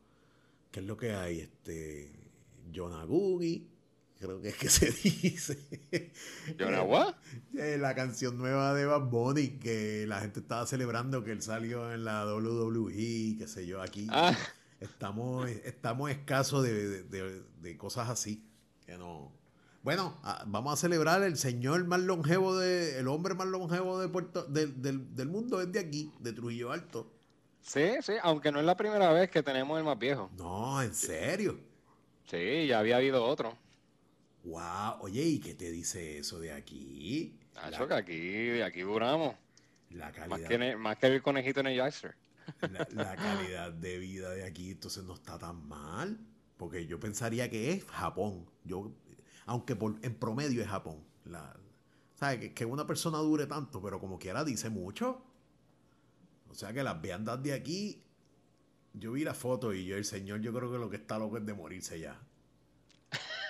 [0.70, 1.40] ¿Qué es lo que hay?
[1.40, 2.10] Este.
[2.72, 3.68] Yonagugi,
[4.18, 6.12] creo que es que se dice.
[6.58, 7.18] ¿Yonagua?
[7.56, 11.92] Eh, la canción nueva de Bad Bunny, que la gente estaba celebrando que él salió
[11.92, 14.08] en la WWE, qué sé yo, aquí.
[14.10, 14.36] Ah.
[14.80, 18.42] Estamos, estamos escasos de cosas así
[18.84, 19.32] que no.
[19.82, 24.08] Bueno, ah, vamos a celebrar el señor más longevo de, el hombre más longevo de
[24.08, 27.12] Puerto, del, mundo es de aquí, de Trujillo Alto.
[27.60, 30.30] Sí, sí, aunque no es la primera vez que tenemos el más viejo.
[30.38, 31.58] No, en serio.
[32.26, 33.56] Sí, ya había habido otro.
[34.44, 37.38] Wow, oye, ¿y qué te dice eso de aquí?
[37.54, 39.34] Nacho, que aquí, de aquí duramos.
[39.90, 40.38] La calidad.
[40.38, 41.76] Más que, más que el conejito en el.
[41.76, 46.18] La, la calidad de vida de aquí, entonces no está tan mal.
[46.64, 48.46] Porque yo pensaría que es Japón.
[48.64, 48.90] Yo,
[49.44, 51.04] aunque por, en promedio es Japón.
[51.26, 51.54] La,
[52.14, 52.54] ¿Sabes?
[52.54, 55.22] Que, una persona dure tanto, pero como quiera dice mucho.
[56.48, 58.02] O sea que las viandas de aquí.
[58.94, 61.36] Yo vi la foto y yo, el señor, yo creo que lo que está loco
[61.36, 62.18] es de morirse ya.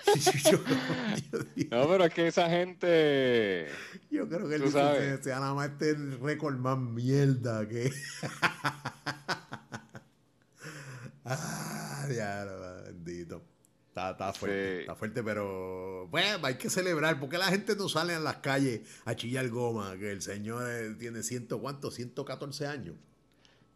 [1.70, 3.68] no, pero es que esa gente.
[4.10, 7.92] Yo creo que él dice, sea nada más este récord más mierda que.
[11.24, 12.73] ah, diablo,
[13.04, 13.42] bendito.
[13.88, 17.20] Está, fuerte, está fuerte, pero bueno, hay que celebrar.
[17.20, 19.96] porque la gente no sale a las calles a chillar goma?
[19.96, 21.92] Que el señor eh, tiene ciento, ¿cuánto?
[21.92, 22.96] 114 años.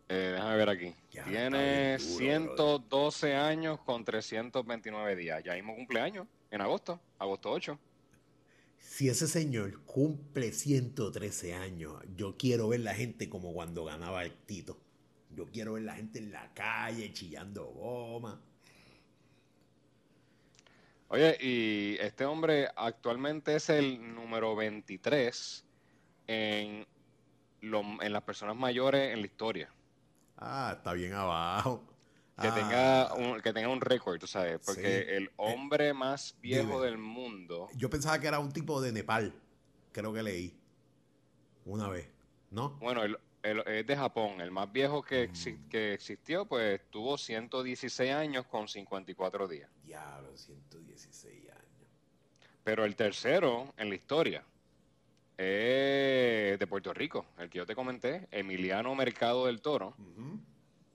[0.09, 0.95] Eh, déjame ver aquí.
[1.11, 5.45] tiene 112 años con 329 días.
[5.45, 7.79] Ya mismo cumpleaños, en agosto, agosto 8.
[8.81, 14.33] Si ese señor cumple 113 años, yo quiero ver la gente como cuando ganaba el
[14.33, 14.81] Tito.
[15.31, 18.43] Yo quiero ver la gente en la calle chillando goma.
[21.09, 25.65] Oye, y este hombre actualmente es el número 23
[26.27, 26.87] en,
[27.63, 29.73] en las personas mayores en la historia.
[30.37, 31.83] Ah, está bien abajo.
[32.41, 33.15] que tenga ah.
[33.15, 37.69] un, que tenga un récord, tú sabes, porque el eh, hombre más viejo del mundo.
[37.75, 39.35] Yo pensaba que era un tipo de Nepal,
[39.93, 40.55] creo que leí
[41.65, 42.09] una vez,
[42.51, 42.77] ¿no?
[42.81, 43.19] Bueno, el,
[43.67, 45.69] es de Japón, el más viejo que, mm.
[45.69, 49.71] que existió, pues tuvo 116 años con 54 días.
[49.85, 51.59] Diablo, 116 años.
[52.65, 54.45] Pero el tercero en la historia
[55.39, 59.95] es de Puerto Rico, el que yo te comenté, Emiliano Mercado del Toro.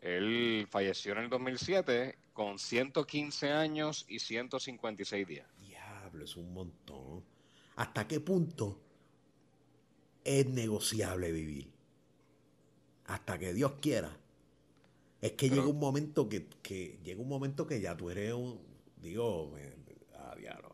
[0.02, 5.48] Él falleció en el 2007 con 115 años y 156 días.
[5.62, 7.24] Diablo, es un montón.
[7.78, 8.82] ¿Hasta qué punto
[10.24, 11.73] es negociable vivir?
[13.08, 14.18] Hasta que Dios quiera.
[15.22, 16.48] Es que llega un momento que,
[17.04, 18.60] llega un momento que ya tú eres un
[19.04, 19.54] digo,
[20.16, 20.70] ah, diablo,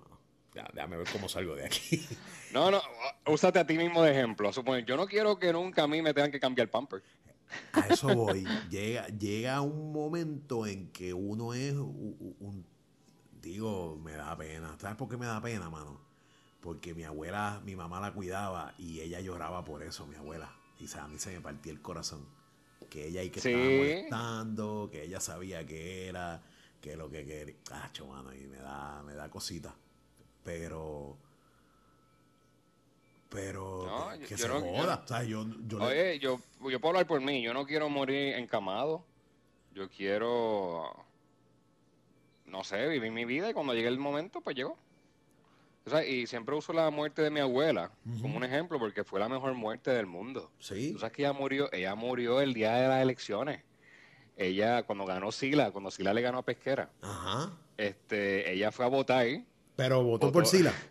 [0.53, 2.05] ya, déjame ver cómo salgo de aquí.
[2.51, 2.81] No, no,
[3.27, 4.49] úsate a ti mismo de ejemplo.
[4.83, 7.03] yo no quiero que nunca a mí me tengan que cambiar el pamper.
[7.73, 8.43] A eso voy.
[8.71, 12.65] llega, llega un momento en que uno es un,
[13.39, 14.75] Digo, me da pena.
[14.79, 16.01] ¿Sabes por qué me da pena, mano?
[16.59, 20.51] Porque mi abuela, mi mamá la cuidaba y ella lloraba por eso, mi abuela.
[20.79, 22.25] Y a mí se me partía el corazón.
[22.89, 26.41] Que ella ahí que estaba molestando, que ella sabía que era,
[26.81, 27.55] que lo que quería.
[27.67, 29.75] Cacho, mano, y me da, me da cosita.
[30.43, 31.17] Pero
[33.29, 35.05] pero que, se joda.
[35.23, 35.45] Yo,
[35.79, 37.43] oye, yo, yo puedo hablar por mí.
[37.43, 39.03] Yo no quiero morir encamado.
[39.75, 40.91] Yo quiero,
[42.47, 44.77] no sé, vivir mi vida y cuando llegue el momento, pues llegó.
[45.85, 49.19] O sea, y siempre uso la muerte de mi abuela como un ejemplo porque fue
[49.19, 50.51] la mejor muerte del mundo.
[50.59, 50.91] Sí.
[50.93, 53.63] Tú sabes que ella murió, ella murió el día de las elecciones.
[54.37, 57.51] Ella, cuando ganó Sila, cuando Sila le ganó a Pesquera, Ajá.
[57.77, 59.25] este, ella fue a votar.
[59.75, 60.73] Pero votó por Sila.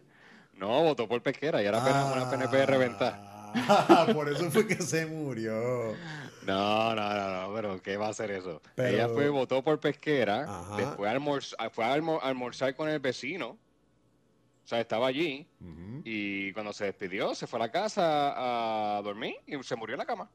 [0.59, 3.53] No, votó por Pesquera y era una PNP de reventar.
[4.13, 5.95] por eso fue que se murió.
[6.45, 8.61] No, no, no, no, pero ¿qué va a hacer eso?
[8.77, 10.97] Ella fue, votó por Pesquera, después
[11.73, 13.57] fue a almorzar con el vecino.
[14.69, 15.47] O sea, estaba allí
[16.05, 19.99] y cuando se despidió, se fue a la casa a dormir y se murió en
[20.01, 20.31] la cama.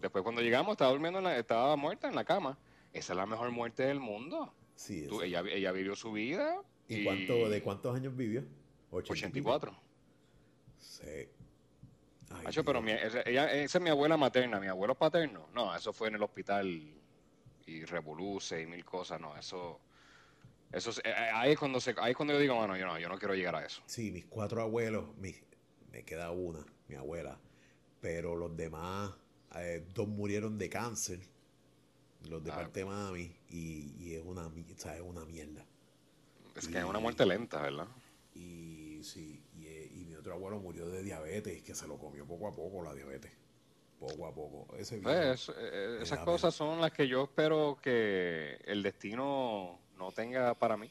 [0.00, 2.58] Después cuando llegamos, estaba durmiendo, estaba muerta en la cama.
[2.92, 4.52] Esa es la mejor muerte del mundo.
[4.74, 6.60] Sí, ella, ella vivió su vida.
[6.88, 8.42] ¿Y, Cuánto, de cuántos años vivió?
[8.90, 9.78] 84.
[10.80, 11.28] Sí.
[12.64, 15.46] pero esa, es mi abuela materna, mi abuelo paterno.
[15.54, 16.66] No, eso fue en el hospital
[17.64, 19.20] y revoluce y mil cosas.
[19.20, 19.78] No, eso.
[20.72, 23.08] Eso eh, eh, ahí es cuando se, ahí cuando yo digo, bueno, yo no, yo
[23.08, 23.82] no quiero llegar a eso.
[23.86, 27.38] Sí, mis cuatro abuelos, me queda una, mi abuela,
[28.00, 29.12] pero los demás,
[29.56, 31.20] eh, dos murieron de cáncer,
[32.28, 35.64] los de ah, parte de mami, y, es una, es una mierda.
[36.54, 37.88] Es que es una muerte lenta, ¿verdad?
[38.34, 42.48] Y sí, eh, y, mi otro abuelo murió de diabetes, que se lo comió poco
[42.48, 43.32] a poco la diabetes.
[43.98, 44.76] Poco a poco.
[44.76, 50.54] Ese pues, eh, esas cosas son las que yo espero que el destino no tenga
[50.54, 50.90] para mí.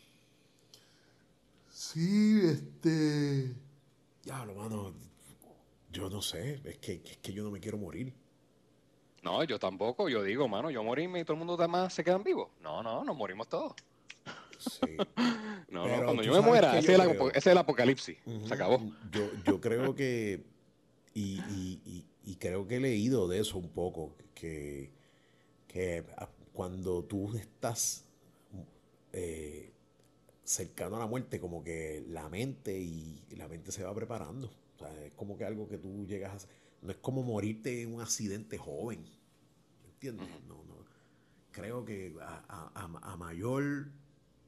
[1.69, 3.53] Sí, este.
[4.23, 4.93] Ya, lo mano.
[5.91, 8.13] Yo no sé, es que, es que yo no me quiero morir.
[9.23, 10.07] No, yo tampoco.
[10.07, 12.49] Yo digo, mano, yo morirme y todo el mundo demás se quedan vivos.
[12.61, 13.73] No, no, nos morimos todos.
[14.57, 14.97] Sí.
[15.69, 16.95] no, no, cuando yo me muera, ese,
[17.33, 18.17] es el apocalipsis.
[18.45, 18.79] Se acabó.
[19.11, 20.45] Yo, yo creo que,
[21.13, 24.91] y, y, y, creo que he leído de eso un poco, que,
[25.67, 26.05] que
[26.53, 28.04] cuando tú estás
[29.17, 29.71] eh,
[30.43, 34.51] cercano a la muerte, como que la mente y la mente se va preparando.
[34.75, 36.47] O sea, es como que algo que tú llegas a...
[36.81, 39.05] No es como morirte en un accidente joven.
[39.85, 40.27] ¿Entiendes?
[40.47, 40.75] No, no.
[41.51, 43.87] Creo que a, a, a mayor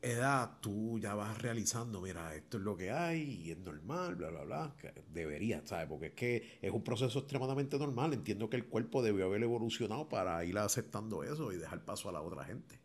[0.01, 4.29] edad tú ya vas realizando, mira, esto es lo que hay y es normal, bla,
[4.29, 4.75] bla, bla.
[5.13, 5.87] Debería, ¿sabes?
[5.87, 8.13] Porque es que es un proceso extremadamente normal.
[8.13, 12.11] Entiendo que el cuerpo debió haber evolucionado para ir aceptando eso y dejar paso a
[12.11, 12.77] la otra gente.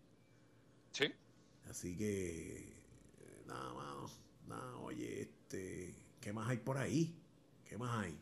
[0.92, 1.12] Sí.
[1.72, 2.70] Así que,
[3.46, 4.12] nada, más
[4.46, 7.18] nada, oye, este, ¿qué más hay por ahí?
[7.66, 8.20] ¿Qué más hay?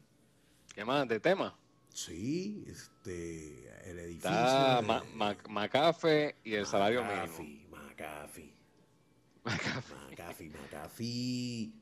[0.72, 1.58] ¿Qué más de tema?
[1.92, 4.30] Sí, este, el edificio.
[4.30, 5.02] Está
[5.48, 7.66] Macafe y el salario mínimo.
[7.76, 8.54] Macafe.
[9.42, 10.50] McAfee.
[10.50, 11.72] McAfee,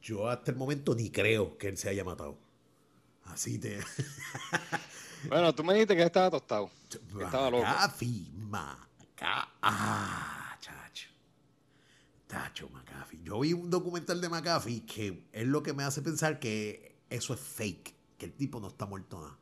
[0.00, 2.38] Yo hasta el momento ni creo que él se haya matado.
[3.26, 3.80] Así te.
[5.28, 6.70] bueno, tú me dijiste que estaba tostado.
[7.22, 7.64] estaba loco.
[7.64, 8.32] McAfee,
[9.60, 10.45] Ah, chacho.
[12.26, 13.22] Tacho, McAfee.
[13.22, 17.34] Yo vi un documental de McAfee que es lo que me hace pensar que eso
[17.34, 17.94] es fake.
[18.18, 19.38] Que el tipo no está muerto nada.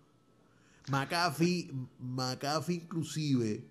[0.89, 3.65] McAfee, McAfee inclusive,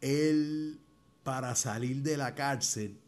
[0.00, 0.80] él
[1.22, 3.00] para salir de la cárcel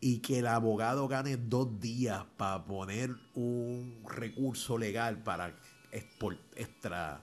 [0.00, 5.54] y que el abogado gane dos días para poner un recurso legal para
[6.56, 7.22] extra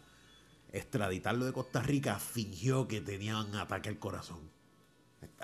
[0.71, 4.56] extraditarlo de Costa Rica, fingió que tenía un ataque al corazón.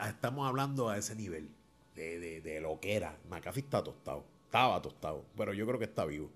[0.08, 1.50] Estamos hablando a ese nivel
[1.96, 3.18] de, de, lo que era.
[3.30, 4.26] McAfee está tostado.
[4.46, 6.30] Estaba tostado, pero yo creo que está vivo.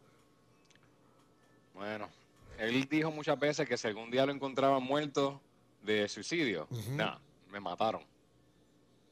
[1.74, 2.10] Bueno,
[2.58, 5.40] él dijo muchas veces que si algún día lo encontraban muerto
[5.84, 8.02] de suicidio, nada, me mataron.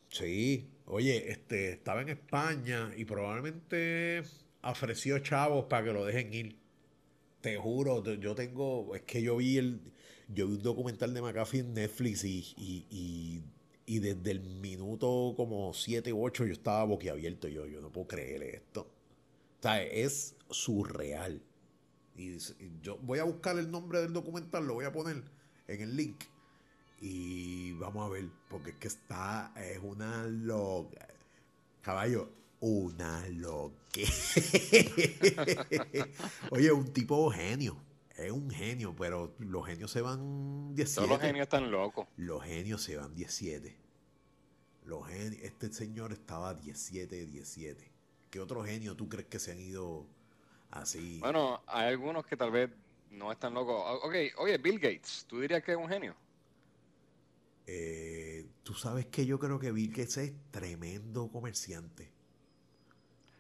[0.10, 4.24] Sí, oye, este, estaba en España y probablemente
[4.64, 6.56] ofreció chavos para que lo dejen ir.
[7.42, 9.80] Te juro, yo tengo, es que yo vi el,
[10.30, 13.44] yo vi un documental de McAfee en Netflix y, y,
[13.86, 17.48] desde el minuto como 7 u 8 yo estaba boquiabierto.
[17.48, 18.82] Yo, yo no puedo creer esto.
[19.60, 21.42] O sea, es surreal.
[22.18, 22.38] Y,
[22.82, 25.24] yo voy a buscar el nombre del documental, lo voy a poner
[25.68, 26.24] en el link.
[27.02, 31.08] Y vamos a ver, porque es que está, es una loca.
[31.82, 34.08] Caballo, una loque.
[36.52, 37.85] Oye, un tipo genio.
[38.18, 40.96] Es un genio, pero los genios se van 17.
[40.96, 42.08] Todos los genios están locos.
[42.16, 43.78] Los genios se van 17.
[44.86, 47.92] Los genios, este señor estaba 17, 17.
[48.30, 50.06] ¿Qué otro genio tú crees que se han ido
[50.72, 51.20] así?
[51.20, 52.70] Bueno, hay algunos que tal vez
[53.12, 54.00] no están locos.
[54.04, 56.16] Ok, oye, Bill Gates, ¿tú dirías que es un genio?
[57.68, 62.16] Eh, tú sabes que yo creo que Bill Gates es tremendo comerciante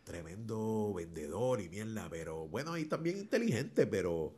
[0.05, 4.33] tremendo vendedor y mierda, pero bueno, y también inteligente, pero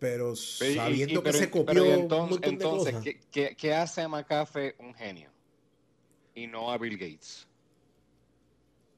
[0.00, 5.30] pero sabiendo que se copió entonces, entonces ¿qué, ¿qué, hace a McAfee un genio
[6.34, 7.46] y no a Bill Gates?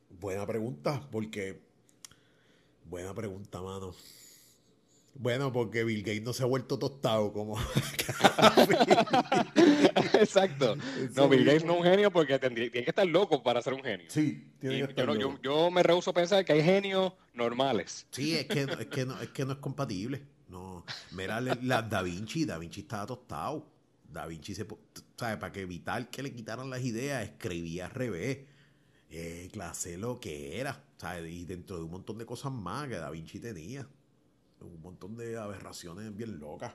[0.08, 1.60] Buena pregunta, porque
[2.84, 3.92] buena pregunta, mano.
[5.14, 7.58] Bueno, porque Bill Gates no se ha vuelto tostado como.
[10.14, 10.76] Exacto.
[11.16, 13.82] No, Bill Gates no es un genio porque tiene que estar loco para ser un
[13.82, 14.06] genio.
[14.08, 18.06] Sí, tiene que estar yo, yo, me rehuso a pensar que hay genios normales.
[18.10, 20.22] Sí, es que, es que, no, es que no es compatible.
[20.52, 20.84] No.
[21.12, 23.66] Mira, la Da Vinci, Da Vinci estaba tostado.
[24.08, 24.66] Da Vinci se.
[25.16, 25.38] ¿Sabes?
[25.38, 28.46] Para que evitar que le quitaran las ideas, escribía al revés.
[29.10, 30.84] Eh, clase lo que era.
[30.98, 31.32] ¿Sabes?
[31.32, 33.88] Y dentro de un montón de cosas más que Da Vinci tenía
[34.60, 36.74] un montón de aberraciones bien locas.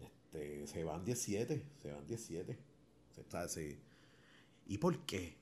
[0.00, 2.58] Este, se van 17, se van 17.
[3.10, 3.78] Se
[4.66, 5.36] ¿Y por qué?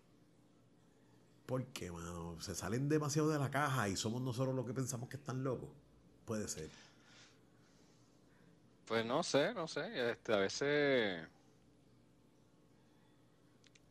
[1.46, 2.40] ¿Por qué, mano?
[2.40, 5.68] Se salen demasiado de la caja y somos nosotros los que pensamos que están locos.
[6.24, 6.70] Puede ser.
[8.87, 10.11] Pues no sé, no sé.
[10.11, 11.27] Este, a veces.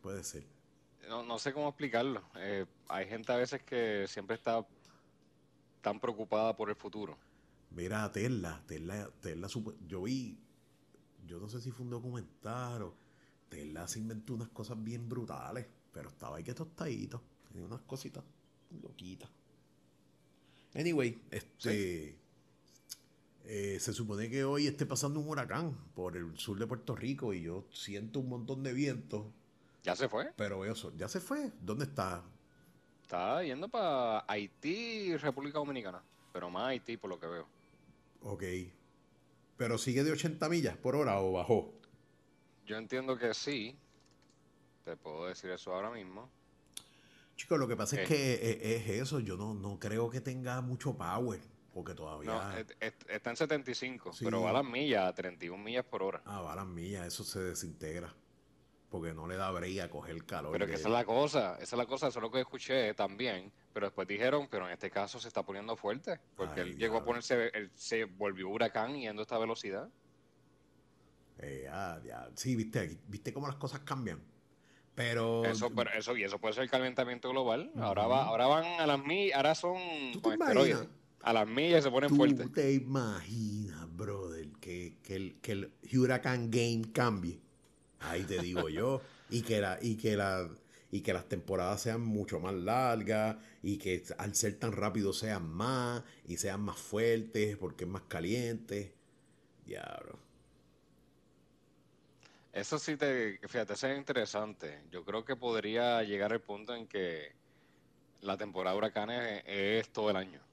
[0.02, 0.44] Puede ser.
[1.08, 2.22] No, no sé cómo explicarlo.
[2.36, 4.66] Eh, hay gente a veces que siempre está
[5.82, 7.18] tan preocupada por el futuro.
[7.72, 9.48] Mira, Tesla, Tesla, Tesla,
[9.88, 10.38] yo vi,
[11.26, 12.96] yo no sé si fue un documental o
[13.50, 18.24] Tesla se inventó unas cosas bien brutales, pero estaba ahí que tostadito, tenía unas cositas
[18.82, 19.30] loquitas.
[20.76, 22.18] Anyway, este,
[23.46, 27.34] eh, se supone que hoy esté pasando un huracán por el sur de Puerto Rico
[27.34, 29.32] y yo siento un montón de viento.
[29.84, 30.32] ¿Ya se fue?
[30.38, 31.52] Pero veo, ya se fue.
[31.60, 32.24] ¿Dónde está?
[33.02, 36.02] Está yendo para Haití y República Dominicana,
[36.32, 37.48] pero más Haití por lo que veo.
[38.22, 38.44] Ok.
[39.58, 41.74] ¿Pero sigue de 80 millas por hora o bajó?
[42.66, 43.78] Yo entiendo que sí.
[44.86, 46.30] Te puedo decir eso ahora mismo.
[47.36, 49.20] Chicos, lo que pasa es que eh, es, eso.
[49.20, 51.42] Yo no, no creo que tenga mucho power.
[51.74, 52.30] Porque todavía.
[52.30, 52.58] No,
[53.08, 56.22] está en 75, pero va a las millas, a 31 millas por hora.
[56.26, 58.14] Ah, va a las millas, eso se desintegra
[58.94, 60.52] porque no le da brea a coger calor.
[60.52, 62.94] Pero que esa es la cosa, esa es la cosa, eso es lo que escuché
[62.94, 63.52] también.
[63.74, 67.04] Pero después dijeron, pero en este caso se está poniendo fuerte, porque él llegó a
[67.04, 69.90] ponerse, él se volvió huracán yendo a esta velocidad.
[71.40, 74.22] Eh, ya, Sí, viste, viste cómo las cosas cambian.
[74.94, 77.72] Pero eso, pero eso y eso puede ser el calentamiento global.
[77.80, 79.80] Ahora va, ahora van a las millas, ahora son
[81.24, 82.48] A las millas se ponen fuertes.
[82.48, 87.40] ¿Tú te imaginas, brother, que, que, el, que el Huracán Game cambie?
[88.02, 89.02] Ahí te digo yo.
[89.30, 90.50] Y que, la, y, que la,
[90.92, 95.50] y que las temporadas sean mucho más largas y que al ser tan rápido sean
[95.50, 98.94] más y sean más fuertes porque es más caliente.
[99.66, 100.20] Diablo.
[102.52, 104.82] Eso sí te, fíjate, eso es interesante.
[104.92, 107.32] Yo creo que podría llegar el punto en que
[108.20, 110.53] la temporada de huracanes es todo el año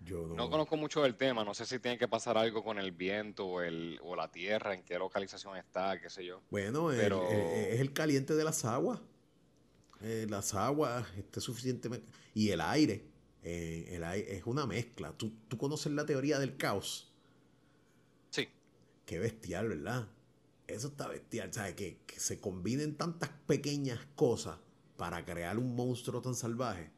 [0.00, 0.50] no...
[0.50, 3.60] conozco mucho del tema, no sé si tiene que pasar algo con el viento o,
[3.60, 6.40] el, o la tierra, en qué localización está, qué sé yo.
[6.50, 7.28] Bueno, Pero...
[7.28, 9.00] es el caliente de las aguas.
[10.00, 12.06] Eh, las aguas este suficientemente...
[12.34, 13.04] Y el aire,
[13.42, 15.12] eh, el aire es una mezcla.
[15.12, 17.12] ¿Tú, conoces la teoría del caos.
[18.30, 18.48] Sí.
[19.04, 20.08] Qué bestial, ¿verdad?
[20.68, 21.74] Eso está bestial, ¿sabes?
[21.74, 24.58] Que, que se combinen tantas pequeñas cosas
[24.96, 26.90] para crear un monstruo tan salvaje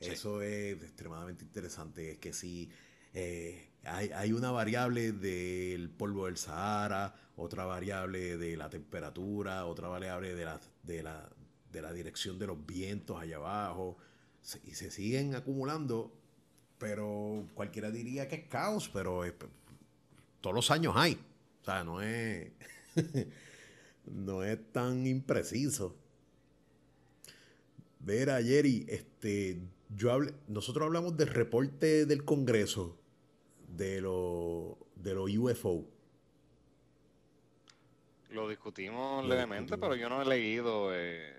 [0.00, 2.12] eso es extremadamente interesante.
[2.12, 2.70] Es que si
[3.12, 10.34] eh, hay, una variable del polvo del Sahara, otra variable de la temperatura, otra variable
[10.34, 11.30] de la, de la,
[11.70, 13.96] de la dirección de los vientos allá abajo,
[14.64, 16.12] y se siguen acumulando,
[16.78, 19.22] pero cualquiera diría que es caos, pero
[20.40, 21.18] todos los años hay.
[21.60, 22.52] O sea, no es,
[24.06, 25.94] no es tan impreciso.
[27.98, 29.60] Ver, Jerry, este,
[29.96, 32.96] yo hablé, nosotros hablamos del reporte del Congreso
[33.68, 35.86] de los de los UFO.
[38.30, 41.34] Lo discutimos levemente, pero yo no he leído, eh,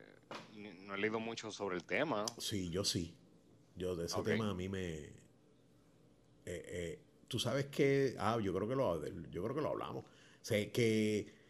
[0.85, 2.25] no he leído mucho sobre el tema.
[2.37, 3.15] Sí, yo sí.
[3.75, 5.21] Yo de ese tema a mí me,
[6.45, 10.05] eh, eh, tú sabes que, ah, yo creo que lo, yo creo que lo hablamos.
[10.41, 11.40] sé que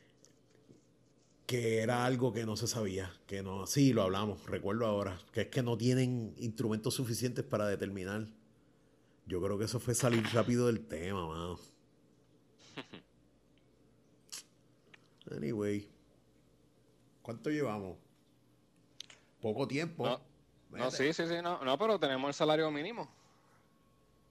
[1.52, 5.42] que era algo que no se sabía, que no, sí, lo hablamos, recuerdo ahora, que
[5.42, 8.26] es que no tienen instrumentos suficientes para determinar.
[9.26, 11.60] Yo creo que eso fue salir rápido del tema, mano.
[15.36, 15.90] Anyway,
[17.22, 17.98] ¿cuánto llevamos?
[19.42, 20.22] Poco tiempo.
[20.70, 23.12] No, sí, sí, sí, no, no, pero tenemos el salario mínimo.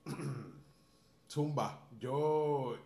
[1.31, 2.79] Zumba, yo,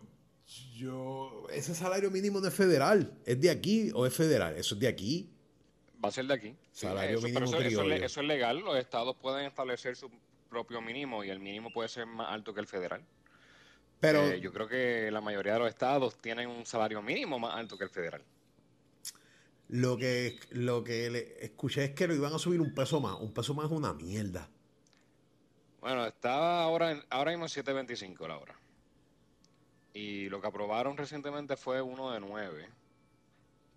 [0.75, 4.81] yo, ese salario mínimo no es federal, es de aquí o es federal, eso es
[4.81, 5.29] de aquí.
[6.03, 6.55] Va a ser de aquí.
[6.71, 10.11] Salario mínimo eso, eso, es legal, los estados pueden establecer su
[10.49, 13.03] propio mínimo y el mínimo puede ser más alto que el federal.
[13.99, 17.55] Pero eh, yo creo que la mayoría de los estados tienen un salario mínimo más
[17.55, 18.21] alto que el federal.
[19.69, 23.19] Lo que, lo que le escuché es que lo iban a subir un peso más.
[23.19, 24.47] Un peso más es una mierda.
[25.81, 28.55] Bueno, estaba ahora, en, ahora mismo 7.25 la hora.
[29.95, 32.67] Y lo que aprobaron recientemente fue uno de 9.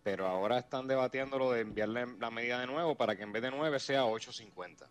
[0.02, 3.40] Pero ahora están debatiendo lo de enviarle la medida de nuevo para que en vez
[3.40, 4.84] de 9 sea 8.50.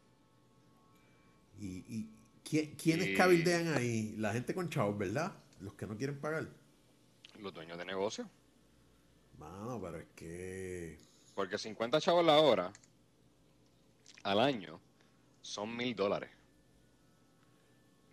[1.60, 2.10] ¿Y, y
[2.78, 4.16] quiénes cabildean ahí?
[4.18, 5.34] La gente con chavos, ¿verdad?
[5.60, 6.48] Los que no quieren pagar.
[7.40, 8.30] Los dueños de negocio.
[9.38, 10.98] Mano, pero es que.
[11.36, 12.72] Porque 50 chavos la hora
[14.24, 14.80] al año
[15.42, 16.30] son mil dólares.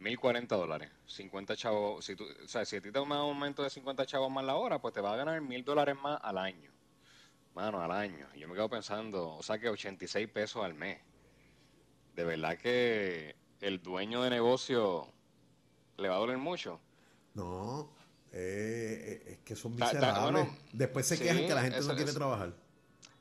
[0.00, 0.90] 1040 dólares.
[1.06, 2.04] 50 chavos.
[2.04, 4.44] Si tú, o sea, si a ti te da un aumento de 50 chavos más
[4.44, 6.70] la hora, pues te va a ganar mil dólares más al año.
[7.54, 8.26] Mano, al año.
[8.36, 10.98] Yo me quedo pensando, o sea que 86 pesos al mes.
[12.14, 15.12] De verdad que el dueño de negocio
[15.96, 16.80] le va a doler mucho.
[17.34, 17.90] No,
[18.32, 20.48] eh, eh, es que son miserables.
[20.72, 22.52] Después se quejan que la gente no quiere trabajar.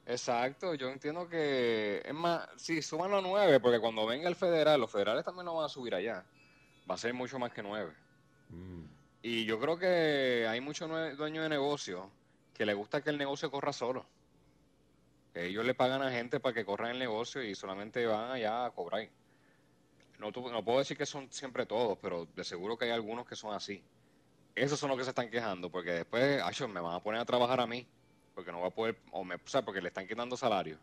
[0.05, 4.81] Exacto, yo entiendo que es más, sí, suman los nueve, porque cuando venga el federal,
[4.81, 6.25] los federales también no van a subir allá.
[6.89, 7.93] Va a ser mucho más que nueve.
[8.49, 8.83] Mm.
[9.21, 12.09] Y yo creo que hay muchos dueños de negocio
[12.53, 14.05] que les gusta que el negocio corra solo.
[15.33, 18.71] ellos le pagan a gente para que corra el negocio y solamente van allá a
[18.71, 19.07] cobrar.
[20.19, 23.35] No, no puedo decir que son siempre todos, pero de seguro que hay algunos que
[23.35, 23.83] son así
[24.55, 27.25] esos son los que se están quejando, porque después, ay, me van a poner a
[27.25, 27.85] trabajar a mí,
[28.35, 30.77] porque no va a poder, o, me, o sea, porque le están quitando salario.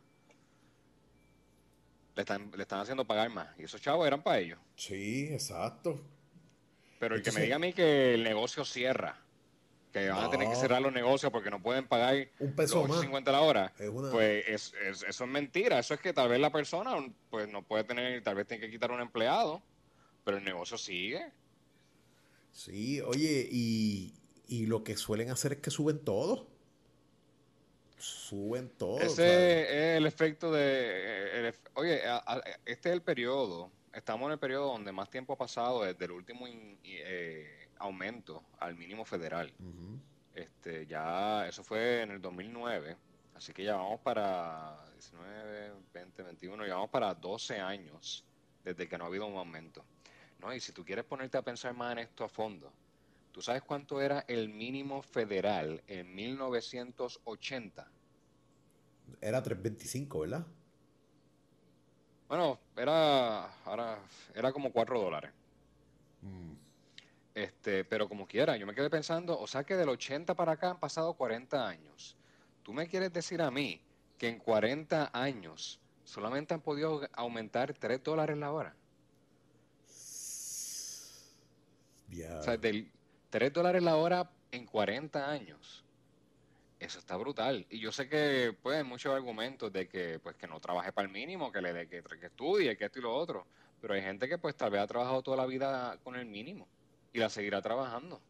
[2.15, 3.49] Le están, le están haciendo pagar más.
[3.59, 4.59] Y esos chavos eran para ellos.
[4.77, 6.01] Sí, exacto.
[6.99, 9.19] Pero el que me diga a mí que el negocio cierra,
[9.93, 13.01] que van a tener que cerrar los negocios porque no pueden pagar un peso más.
[13.01, 13.73] 50 la hora,
[14.13, 14.75] pues es,
[15.09, 15.79] eso es mentira.
[15.79, 16.93] Eso es que tal vez la persona
[17.31, 19.63] pues no puede tener, tal vez tiene que quitar un empleado,
[20.25, 21.33] pero el negocio sigue.
[22.53, 24.13] Sí, oye, y,
[24.67, 26.49] lo que suelen hacer es que suben todo.
[28.01, 28.99] Suben todo.
[29.01, 31.55] Ese es el efecto de...
[31.75, 32.03] oye,
[32.65, 36.13] este es el periodo, estamos en el periodo donde más tiempo ha pasado desde el
[36.13, 39.53] último eh, aumento al mínimo federal.
[40.35, 42.97] este Ya, eso fue en el 2009,
[43.35, 48.25] así que ya vamos para 19, 20, 21, ya vamos para 12 años
[48.65, 49.85] desde que no ha habido un aumento.
[50.41, 50.55] ¿no?
[50.55, 52.73] Y si tú quieres ponerte a pensar más en esto a fondo,
[53.33, 57.91] ¿tú sabes cuánto era el mínimo federal en 1980?
[59.21, 60.47] Era 325, ¿verdad?
[62.29, 63.99] Bueno, era, ahora,
[64.35, 65.33] era como 4 dólares.
[66.23, 66.53] Mm.
[67.35, 70.71] Este, pero como quiera, yo me quedé pensando, o sea que del 80 para acá
[70.71, 72.17] han pasado 40 años.
[72.63, 73.81] ¿Tú me quieres decir a mí
[74.19, 78.77] que en 40 años solamente han podido aumentar 3 dólares la hora?
[82.39, 82.91] O sea, del
[83.31, 85.85] 3 dólares la hora en 40 años.
[86.79, 87.67] Eso está brutal.
[87.71, 91.07] Y yo sé que pues hay muchos argumentos de que pues que no trabaje para
[91.07, 93.47] el mínimo, que le dé que, que estudie, que esto y lo otro.
[93.81, 96.67] Pero hay gente que pues tal vez ha trabajado toda la vida con el mínimo
[97.13, 98.21] y la seguirá trabajando.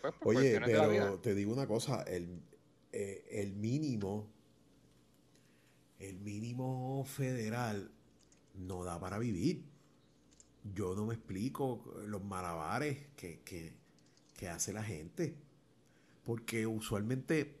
[0.00, 2.42] Pues, Oye, pero te digo una cosa, el,
[2.92, 4.30] eh, el mínimo,
[5.98, 7.90] el mínimo federal
[8.54, 9.64] no da para vivir.
[10.74, 13.72] yo no me explico los malabares que, que,
[14.36, 15.34] que hace la gente.
[16.24, 17.56] Porque usualmente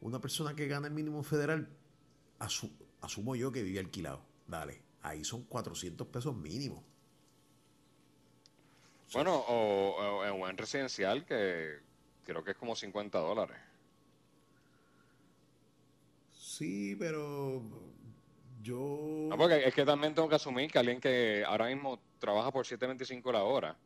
[0.00, 1.68] una persona que gana el mínimo federal,
[3.00, 4.22] asumo yo que vive alquilado.
[4.46, 6.84] Dale, ahí son 400 pesos mínimo.
[9.12, 11.78] Bueno, o, en un residencial que
[12.24, 13.56] creo que es como 50 dólares.
[16.32, 17.62] Sí, pero
[18.62, 19.26] yo...
[19.30, 22.66] No, porque es que también tengo que asumir que alguien que ahora mismo trabaja por
[22.66, 23.76] 7.25 la hora,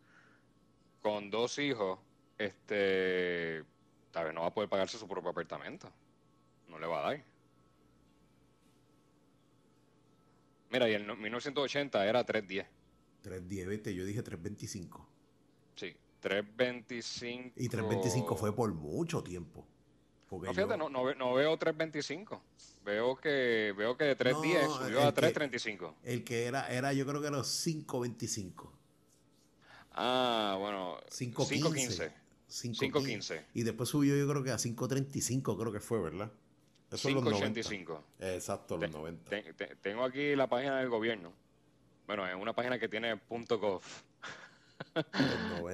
[1.03, 1.99] con dos hijos,
[2.45, 3.65] este,
[4.11, 5.91] tal vez no va a poder pagarse su propio apartamento.
[6.69, 7.25] No le va a dar.
[10.71, 12.67] Mira, y en 1980 era 310.
[13.23, 15.07] 310, vete, yo dije 325.
[15.77, 17.53] Sí, 325.
[17.57, 19.67] Y 325 fue por mucho tiempo.
[20.31, 22.43] no, fíjate, no, no, veo 325.
[22.85, 25.95] Veo que veo que de 310 subió a 335.
[26.05, 28.73] el que era, era yo creo que era 525.
[29.93, 30.97] Ah, bueno.
[31.11, 31.55] 515.
[31.55, 32.22] 515.
[33.55, 36.31] Y después subió yo creo que a 535, creo que fue, ¿verdad?
[36.91, 38.05] 585.
[38.21, 39.31] Exacto, los 90.
[39.81, 41.33] tengo aquí la página del gobierno.
[42.07, 43.83] Bueno, es una página que tiene .gov.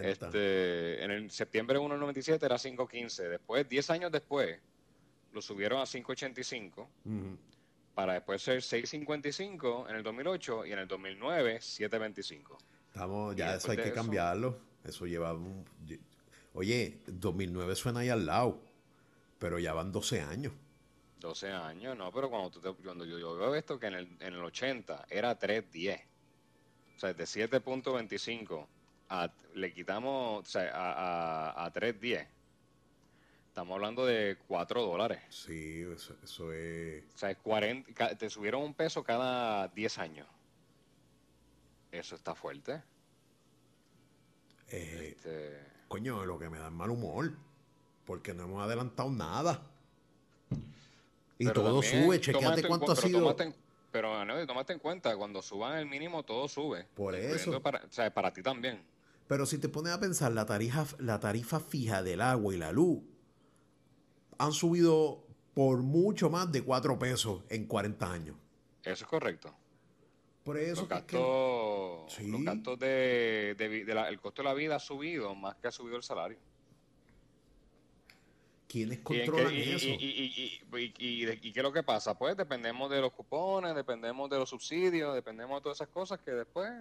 [0.04, 3.28] este, en el septiembre 1 97 era 5.15.
[3.28, 4.60] Después, 10 años después,
[5.32, 6.86] lo subieron a 5.85.
[7.94, 12.56] Para después ser 6.55 en el 2008 y en el 2009 7.25.
[12.86, 14.60] Estamos, ya eso hay que cambiarlo.
[14.84, 15.64] Eso lleva un,
[16.58, 18.60] Oye, 2009 suena ahí al lado,
[19.38, 20.52] pero ya van 12 años.
[21.20, 24.42] 12 años, no, pero cuando, tú cuando yo, veo esto, que en el, en el
[24.42, 26.02] 80 era 3.10,
[26.96, 28.66] o sea, de 7.25
[29.54, 32.26] le quitamos o sea, a, a, 3.10,
[33.46, 35.20] estamos hablando de 4 dólares.
[35.30, 37.04] Sí, eso, es...
[37.14, 40.26] O sea, es 40, te subieron un peso cada 10 años.
[41.92, 42.82] Eso está fuerte.
[44.70, 45.77] Eh, este...
[45.88, 47.32] Coño, lo que me da mal humor,
[48.04, 49.62] porque no hemos adelantado nada.
[51.38, 53.36] Y todo sube, chequeate cuánto ha sido.
[53.90, 56.86] pero no, tomaste en cuenta, cuando suban el mínimo, todo sube.
[56.94, 57.60] Por eso.
[57.62, 58.82] Para, o sea, para ti también.
[59.28, 62.72] Pero si te pones a pensar, la tarifa, la tarifa fija del agua y la
[62.72, 63.00] luz
[64.38, 65.24] han subido
[65.54, 68.36] por mucho más de 4 pesos en 40 años.
[68.84, 69.54] Eso es correcto.
[70.48, 75.56] Por eso los gastos, los gastos de, el costo de la vida ha subido más
[75.56, 76.38] que ha subido el salario.
[78.66, 79.88] ¿Quiénes controlan y, eso?
[79.88, 80.62] Y,
[80.98, 82.16] y, qué es lo que pasa?
[82.16, 86.30] Pues dependemos de los cupones, dependemos de los subsidios, dependemos de todas esas cosas que
[86.30, 86.72] después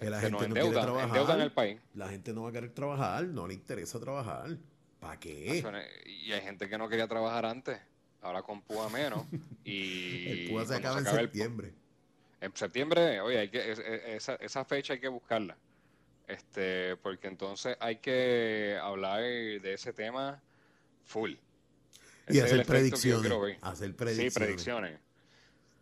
[0.00, 1.40] la gente no quiere trabajar.
[1.40, 1.80] el país.
[1.94, 4.58] La gente no va a querer trabajar, no le interesa trabajar.
[4.98, 5.62] ¿Para qué?
[6.04, 7.80] Y hay gente que no quería trabajar antes,
[8.22, 9.24] ahora con PUA menos.
[9.64, 11.72] y el PUA se acaba en septiembre.
[12.40, 13.72] En septiembre, oye, hay que,
[14.16, 15.56] esa, esa fecha hay que buscarla
[16.30, 20.40] este, porque entonces hay que hablar de ese tema
[21.04, 21.32] full.
[22.28, 23.58] y hacer predicciones.
[23.62, 24.32] Hacer predicciones.
[24.32, 25.00] Sí, predicciones.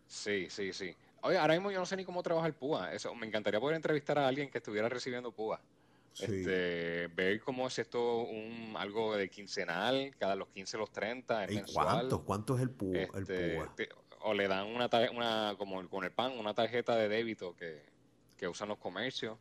[0.07, 0.95] Sí, sí, sí.
[1.21, 2.93] Oye, ahora mismo yo no sé ni cómo trabaja el PUA.
[2.93, 5.61] Eso, me encantaría poder entrevistar a alguien que estuviera recibiendo PUA.
[6.19, 11.61] Este, ver cómo es esto un, algo de quincenal, cada los 15, los 30, ¿Y
[11.73, 12.23] ¿Cuánto?
[12.25, 12.97] ¿Cuánto es el PUA?
[13.15, 13.59] Este,
[14.21, 17.83] o le dan una, una, como con el PAN, una tarjeta de débito que,
[18.37, 19.37] que usan los comercios.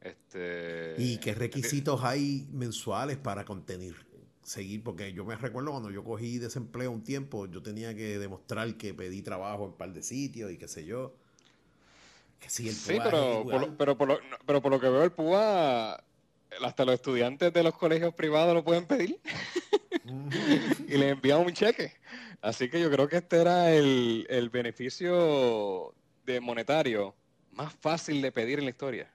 [0.00, 3.94] Este, ¿Y qué requisitos hay mensuales para contener?
[4.42, 8.76] Seguir, porque yo me recuerdo cuando yo cogí desempleo un tiempo, yo tenía que demostrar
[8.76, 11.16] que pedí trabajo en un par de sitios y qué sé yo.
[12.40, 16.02] Que sí, pero, por, pero, por lo, pero por lo que veo el PUA,
[16.62, 19.18] hasta los estudiantes de los colegios privados lo pueden pedir
[20.88, 21.94] y les envían un cheque.
[22.40, 25.94] Así que yo creo que este era el, el beneficio
[26.26, 27.14] de monetario
[27.52, 29.10] más fácil de pedir en la historia.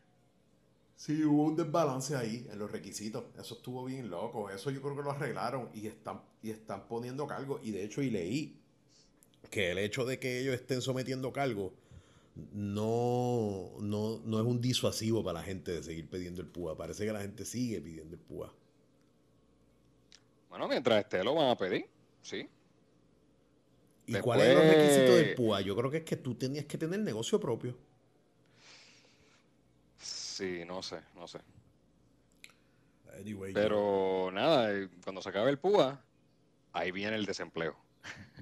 [0.95, 3.23] Sí, hubo un desbalance ahí en los requisitos.
[3.39, 4.49] Eso estuvo bien loco.
[4.49, 7.59] Eso yo creo que lo arreglaron y están, y están poniendo cargo.
[7.63, 8.59] Y de hecho, y leí
[9.49, 11.73] que el hecho de que ellos estén sometiendo cargo
[12.53, 16.77] no, no, no es un disuasivo para la gente de seguir pidiendo el PUA.
[16.77, 18.53] Parece que la gente sigue pidiendo el PUA.
[20.49, 21.85] Bueno, mientras esté lo van a pedir,
[22.21, 22.49] sí.
[24.07, 25.61] ¿Y cuál es el requisito del PUA?
[25.61, 27.77] Yo creo que es que tú tenías que tener negocio propio.
[29.97, 31.39] Sí, no sé, no sé.
[33.53, 36.01] Pero nada, eh, cuando se acabe el PUA,
[36.73, 37.75] ahí viene el desempleo.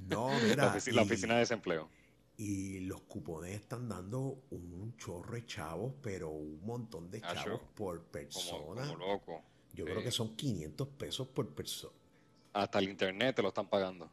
[0.08, 0.66] No, mira.
[0.66, 1.89] la, oficina, de desempleo.
[2.38, 8.04] Y los cupones están dando un chorro de chavos, pero un montón de chavos por
[8.04, 8.88] persona.
[8.88, 9.42] Como, loco.
[9.74, 11.96] Yo creo que son 500 pesos por persona.
[12.54, 14.10] Hasta el internet te lo están pagando.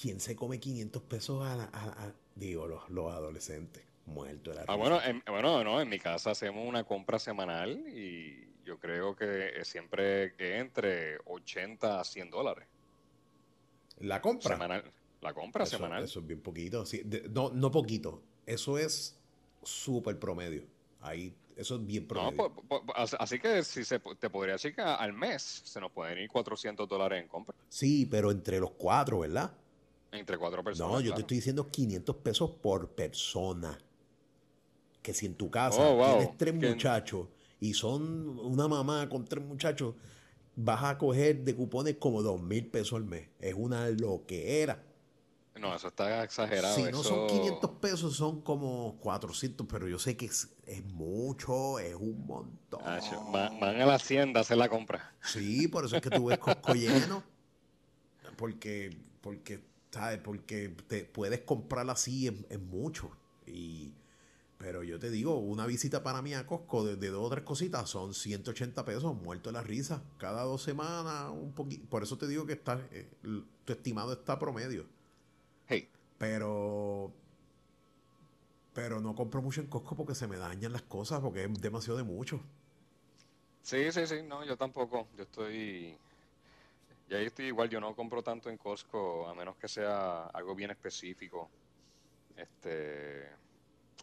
[0.00, 3.88] ¿Quién se come 500 pesos a, digo, los, los adolescentes?
[4.08, 7.86] muerto de la Ah, bueno, en, bueno, no, en mi casa hacemos una compra semanal
[7.88, 12.66] y yo creo que siempre que entre 80 a 100 dólares.
[13.98, 14.54] ¿La compra?
[14.54, 14.92] Semanal.
[15.20, 16.04] La compra semanal.
[16.04, 16.84] Eso es bien poquito.
[17.30, 18.22] no, no poquito.
[18.46, 19.18] Eso es
[19.62, 20.64] súper promedio.
[21.00, 22.52] Ahí, eso es bien promedio.
[22.70, 26.28] No, así que si se, te podría decir que al mes se nos pueden ir
[26.28, 27.56] 400 dólares en compra.
[27.68, 29.52] Sí, pero entre los cuatro, ¿verdad?
[30.12, 30.92] Entre cuatro personas.
[30.92, 33.78] No, yo te estoy diciendo 500 pesos por persona.
[35.02, 37.28] Que si en tu casa oh, tienes tres muchachos
[37.60, 39.94] y son una mamá con tres muchachos,
[40.54, 43.28] vas a coger de cupones como dos mil pesos al mes.
[43.40, 44.84] Es una loquera.
[45.60, 46.74] No, eso está exagerado.
[46.74, 50.48] Si no son 500 pesos, son como 400, pero yo sé que es,
[50.92, 52.80] mucho, es un montón.
[53.32, 55.14] van, a la hacienda a hacer la compra.
[55.22, 57.22] Sí, por eso es que tú ves Costco lleno.
[58.36, 60.20] Porque, porque, ¿sabes?
[60.20, 63.10] Porque te puedes comprar así en, mucho.
[63.46, 63.92] Y,
[64.58, 67.88] pero yo te digo, una visita para mí a Costco de, dos o tres cositas
[67.88, 70.02] son 180 pesos, muerto de la risa.
[70.18, 71.88] Cada dos semanas, un poquito.
[71.88, 73.10] Por eso te digo que está, eh,
[73.64, 74.97] tu estimado está promedio.
[76.18, 77.12] Pero.
[78.74, 81.96] Pero no compro mucho en Costco porque se me dañan las cosas, porque es demasiado
[81.96, 82.40] de mucho.
[83.62, 85.08] Sí, sí, sí, no, yo tampoco.
[85.16, 85.96] Yo estoy.
[87.10, 90.54] Y ahí estoy igual, yo no compro tanto en Costco, a menos que sea algo
[90.54, 91.48] bien específico.
[92.36, 93.28] Este.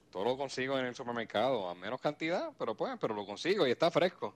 [0.10, 3.72] Todo lo consigo en el supermercado, a menos cantidad, pero pues, pero lo consigo y
[3.72, 4.34] está fresco.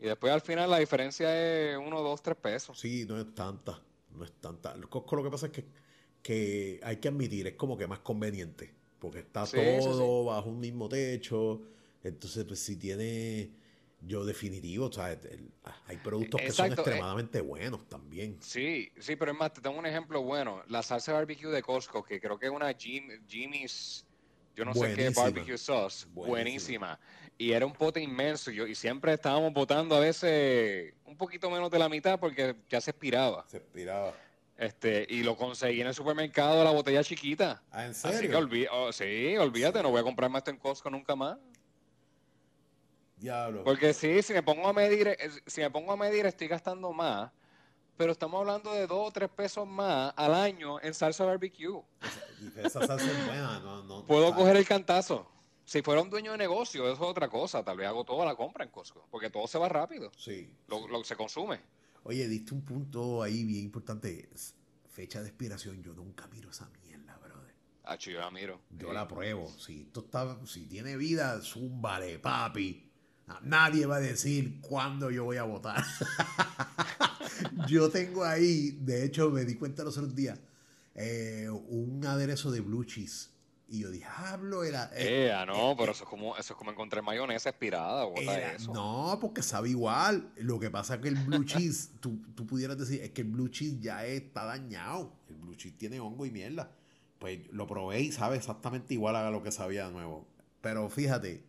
[0.00, 2.78] Y después al final la diferencia es uno, dos, tres pesos.
[2.80, 3.78] Sí, no es tanta,
[4.10, 4.72] no es tanta.
[4.72, 5.66] El Costco lo que pasa es que
[6.22, 10.88] que hay que admitir, es como que más conveniente, porque está todo bajo un mismo
[10.88, 11.62] techo,
[12.02, 13.50] entonces pues si tiene,
[14.02, 15.18] yo definitivo, o sea,
[15.86, 16.74] hay productos que son eh.
[16.74, 18.36] extremadamente buenos también.
[18.40, 22.02] Sí, sí, pero es más, te tengo un ejemplo bueno, la salsa barbecue de Costco,
[22.02, 24.04] que creo que es una Jimmy's,
[24.54, 26.98] yo no sé qué barbecue sauce, buenísima.
[27.40, 31.70] Y era un pote inmenso, yo, y siempre estábamos botando a veces un poquito menos
[31.70, 33.46] de la mitad porque ya se expiraba.
[33.48, 34.12] Se expiraba.
[34.58, 37.62] Este, y lo conseguí en el supermercado, la botella chiquita.
[37.70, 38.36] ¿Ah, en serio?
[38.36, 41.38] Así que oh, sí, olvídate, no voy a comprarme esto en Costco nunca más.
[43.16, 43.62] Diablo.
[43.62, 46.92] Porque sí, si me pongo a medir, eh, si me pongo a medir, estoy gastando
[46.92, 47.30] más.
[47.96, 51.80] Pero estamos hablando de dos o tres pesos más al año en salsa barbecue.
[52.56, 55.30] Esa, salsa es buena, no, no Puedo coger el cantazo.
[55.64, 57.64] Si fuera un dueño de negocio, eso es otra cosa.
[57.64, 59.06] Tal vez hago toda la compra en Costco.
[59.08, 60.10] Porque todo se va rápido.
[60.16, 60.50] Sí.
[60.66, 61.60] Lo, lo se consume.
[62.08, 64.30] Oye, diste un punto ahí bien importante.
[64.90, 67.54] Fecha de expiración, yo nunca miro esa mierda, brother.
[67.84, 68.62] Ah, yo la miro.
[68.78, 69.54] Yo la pruebo.
[69.58, 72.90] Si esto está, si tiene vida, zúmbale, papi.
[73.42, 75.84] Nadie va a decir cuándo yo voy a votar.
[77.68, 80.40] yo tengo ahí, de hecho, me di cuenta los otros días,
[80.94, 83.28] eh, un aderezo de blue cheese
[83.70, 84.90] y yo dije, hablo, era.
[84.94, 88.06] Eh, eh no, eh, pero eso es como eso es como encontrar mayonesa expirada.
[88.54, 88.72] eso.
[88.72, 90.32] No, porque sabe igual.
[90.36, 93.28] Lo que pasa es que el blue cheese, tú, tú, pudieras decir, es que el
[93.28, 95.12] blue cheese ya está dañado.
[95.28, 96.72] El blue cheese tiene hongo y mierda.
[97.18, 100.26] Pues lo probé y sabe exactamente igual a lo que sabía de nuevo.
[100.62, 101.44] Pero fíjate,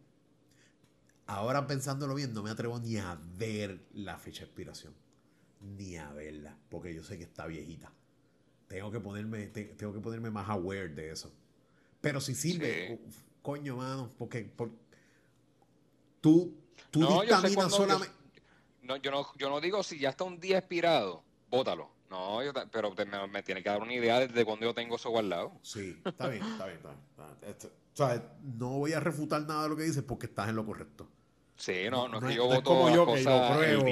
[1.26, 4.94] ahora pensándolo bien, no me atrevo ni a ver la fecha de expiración.
[5.62, 7.94] Ni a verla, porque yo sé que está viejita.
[8.68, 11.34] Tengo que ponerme, tengo que ponerme más aware de eso.
[12.02, 13.00] Pero si sirve,
[13.42, 14.50] coño, mano, porque,
[16.22, 16.56] tú,
[16.92, 18.14] tú no, dictaminas solamente.
[18.84, 21.90] no, yo no, yo no digo si ya está un día expirado, bótalo.
[22.10, 22.94] No, yo, pero
[23.30, 25.52] me, tiene que dar una idea desde cuando yo tengo eso guardado.
[25.62, 26.94] Sí, está bien, está bien, está
[27.42, 27.56] bien.
[27.94, 30.66] o sea, no voy a refutar nada de lo que dices porque estás en lo
[30.66, 31.08] correcto.
[31.56, 33.86] Sí, no, no, es que yo voto como yo, que lo pruebo,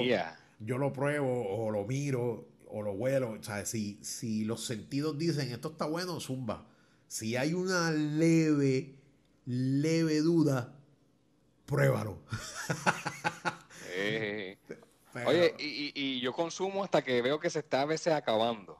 [0.59, 3.31] Yo lo pruebo o lo miro o lo huelo.
[3.31, 6.65] O sea, si, si los sentidos dicen esto está bueno, zumba
[7.07, 8.95] si hay una leve,
[9.45, 10.73] leve duda,
[11.65, 12.19] pruébalo.
[13.99, 14.59] Eh,
[15.25, 18.79] oye, y, yo consumo hasta que veo que se está a veces acabando.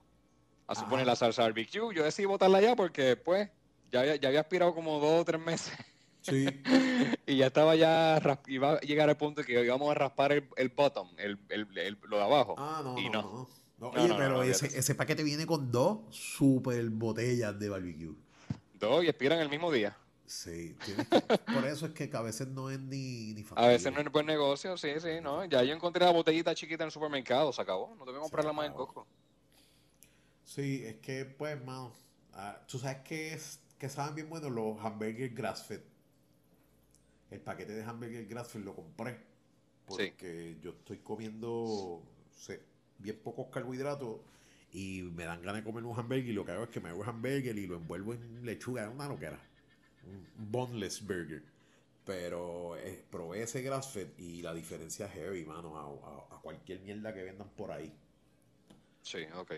[0.67, 3.49] A suponer la salsa barbecue, yo decidí botarla ya porque pues
[3.91, 5.73] ya había, ya había aspirado como dos o tres meses.
[6.21, 6.45] Sí.
[7.25, 10.69] y ya estaba ya, iba a llegar al punto que íbamos a raspar el, el
[10.69, 12.55] bottom, el, el, lo de abajo.
[12.57, 13.21] Ah, no, y no.
[13.21, 13.47] No,
[13.79, 18.15] oye, pero ese, ese, paquete viene con dos super botellas de barbecue.
[18.73, 19.97] Dos y expiran el mismo día.
[20.25, 20.75] Sí,
[21.53, 24.25] por eso es que a veces no es ni, ni A veces no es buen
[24.25, 25.45] negocio, sí, sí, ¿no?
[25.45, 27.95] Ya yo encontré la botellita chiquita en el supermercado, se acabó.
[27.95, 29.07] No tengo que comprarla más en Costco.
[30.43, 31.93] Sí, es que, pues, mano,
[32.33, 35.81] ah, tú sabes que, es, que saben bien buenos los hamburgers grass-fed.
[37.31, 39.17] El paquete de hamburger grass-fed lo compré
[39.87, 42.03] porque yo estoy comiendo
[42.35, 42.61] sé,
[42.99, 44.19] bien pocos carbohidratos
[44.73, 46.89] y me dan ganas de comer un hamburger y lo que hago es que me
[46.89, 49.39] hago un hamburger y lo envuelvo en lechuga, es una loquera.
[50.05, 51.43] un boneless burger.
[52.05, 56.79] Pero eh, probé ese grass fed y la diferencia es heavy, mano, a, a, cualquier
[56.79, 57.93] mierda que vendan por ahí.
[59.01, 59.51] Sí, ok.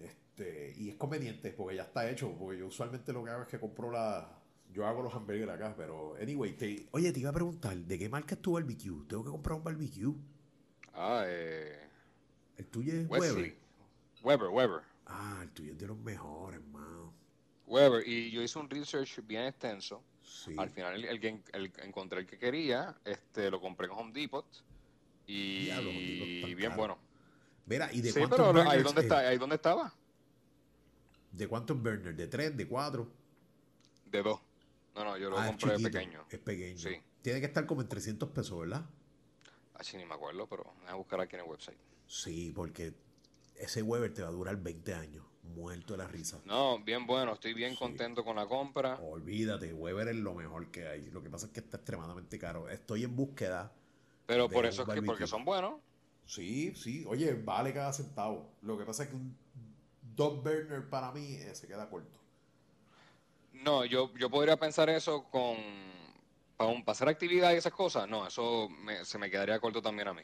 [0.00, 2.32] Este, y es conveniente porque ya está hecho.
[2.36, 4.36] Porque yo usualmente lo que hago es que compro la.
[4.72, 8.08] Yo hago los hamburgues acá, pero anyway, te, oye, te iba a preguntar, ¿de qué
[8.08, 9.06] marca es tu barbecue?
[9.08, 10.12] Tengo que comprar un barbecue.
[10.92, 11.85] Ah, eh.
[12.56, 13.56] El tuyo es Weber.
[14.22, 14.82] Weber, Weber.
[15.06, 17.12] Ah, el tuyo es de los mejores, hermano.
[17.66, 20.02] Weber, y yo hice un research bien extenso.
[20.56, 24.46] Al final el, que el, encontré el que quería, este, lo compré en Home Depot
[25.26, 26.98] y, bien bueno.
[27.66, 29.92] Mira, ¿y de sí, pero ahí dónde, está, ahí dónde estaba.
[31.32, 32.16] ¿De cuántos burners?
[32.16, 32.56] ¿De tres?
[32.56, 33.08] ¿De cuatro?
[34.06, 34.40] De dos.
[34.94, 36.24] No, no, yo lo ah, compré pequeño.
[36.30, 36.78] Es pequeño.
[36.78, 37.02] Sí.
[37.22, 38.86] Tiene que estar como en 300 pesos, ¿verdad?
[39.74, 41.76] Así ni me acuerdo, pero voy a buscar aquí en el website.
[42.06, 42.94] Sí, porque
[43.56, 45.24] ese Weber te va a durar 20 años.
[45.42, 46.40] Muerto de la risa.
[46.44, 48.96] No, bien bueno, estoy bien contento con la compra.
[48.96, 51.08] Olvídate, Weber es lo mejor que hay.
[51.10, 52.68] Lo que pasa es que está extremadamente caro.
[52.68, 53.72] Estoy en búsqueda.
[54.26, 55.80] Pero por eso es que, porque son buenos.
[56.26, 57.04] Sí, sí.
[57.06, 58.50] Oye, vale cada centavo.
[58.62, 59.36] Lo que pasa es que un
[60.16, 62.18] dos burner para mí eh, se queda corto.
[63.52, 65.56] No, yo, yo podría pensar eso con.
[66.56, 68.08] Para, un, hacer actividad y esas cosas.
[68.08, 68.68] No, eso
[69.04, 70.22] se me quedaría corto también a mí.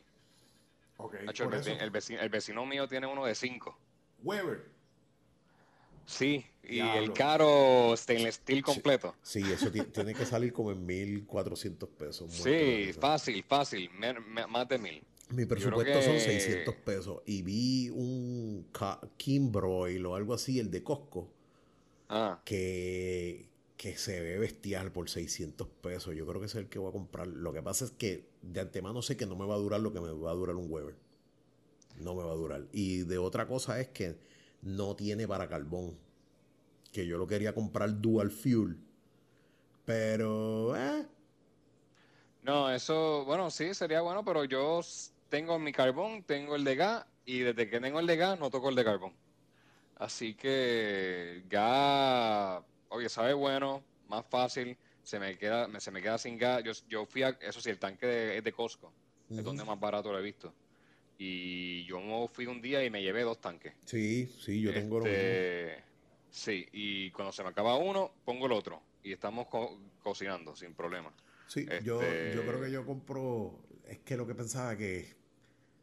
[1.04, 3.78] Okay, el, vecino, el, vecino, mío tiene uno de cinco.
[4.22, 4.70] Weber.
[6.06, 9.14] Sí, y el caro stainless steel completo.
[9.22, 12.32] Sí, eso tiene que salir como en 1400 pesos.
[12.32, 13.90] Sí, fácil, fácil,
[14.48, 15.04] más de mil.
[15.30, 18.66] Mi presupuesto son 600 pesos y vi un
[19.16, 21.30] Kimbroil o algo así, el de Costco,
[22.08, 22.40] ah.
[22.44, 26.14] que, que se ve bestial por 600 pesos.
[26.14, 27.26] Yo creo que es el que voy a comprar.
[27.26, 29.92] Lo que pasa es que de antemano sé que no me va a durar lo
[29.92, 30.94] que me va a durar un Weber.
[31.98, 32.66] No me va a durar.
[32.72, 34.16] Y de otra cosa es que
[34.62, 35.98] no tiene para carbón.
[36.92, 38.78] Que yo lo quería comprar dual fuel.
[39.84, 41.06] Pero, eh.
[42.42, 44.80] No, eso, bueno, sí, sería bueno, pero yo
[45.28, 48.50] tengo mi carbón, tengo el de gas, y desde que tengo el de gas no
[48.50, 49.12] toco el de carbón.
[49.96, 52.62] Así que gas,
[52.92, 56.62] oye, sabe bueno, más fácil, se me queda, se me queda sin gas.
[56.62, 58.92] Yo, yo fui a, eso sí, el tanque es de Costco,
[59.30, 60.52] es donde más barato lo he visto.
[61.18, 62.00] Y yo
[62.32, 63.74] fui un día y me llevé dos tanques.
[63.84, 65.84] Sí, sí, yo tengo este,
[66.30, 68.82] Sí, y cuando se me acaba uno, pongo el otro.
[69.04, 69.46] Y estamos
[70.02, 71.12] cocinando sin problema.
[71.46, 73.60] Sí, yo, este yo creo que yo compro.
[73.86, 75.14] Es que lo que pensaba que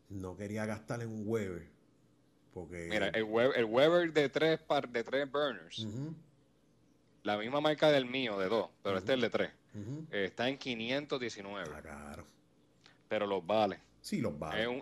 [0.09, 1.67] no quería gastar en un Weber.
[2.53, 2.87] Porque...
[2.89, 5.85] Mira, el Weber, el Weber de tres par, de tres burners.
[7.23, 9.51] La misma marca del mío, de dos, pero este es el de tres.
[10.11, 11.69] está en 519.
[11.75, 12.25] Ah, claro.
[13.07, 13.79] Pero los vale.
[14.01, 14.61] Sí, los vale.
[14.61, 14.81] Es un,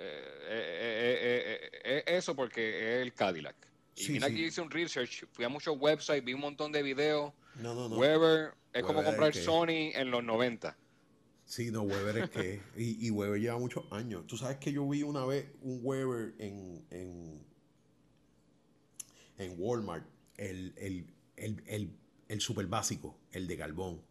[0.00, 3.56] eh, eh, eh, eso porque es el Cadillac.
[3.96, 7.32] Y mira aquí hice un research, fui a muchos websites, vi un montón de videos.
[7.56, 7.96] No, no, no.
[7.96, 10.76] Weber es como comprar Sony en los 90.
[11.44, 12.60] Sí, no, Weber es que.
[12.76, 14.26] Y, y, Weber lleva muchos años.
[14.26, 17.42] Tú sabes que yo vi una vez un Weber en, en,
[19.38, 20.06] en Walmart,
[20.36, 21.06] el, el,
[21.44, 21.96] el,
[22.28, 24.02] el, super básico, el de carbón.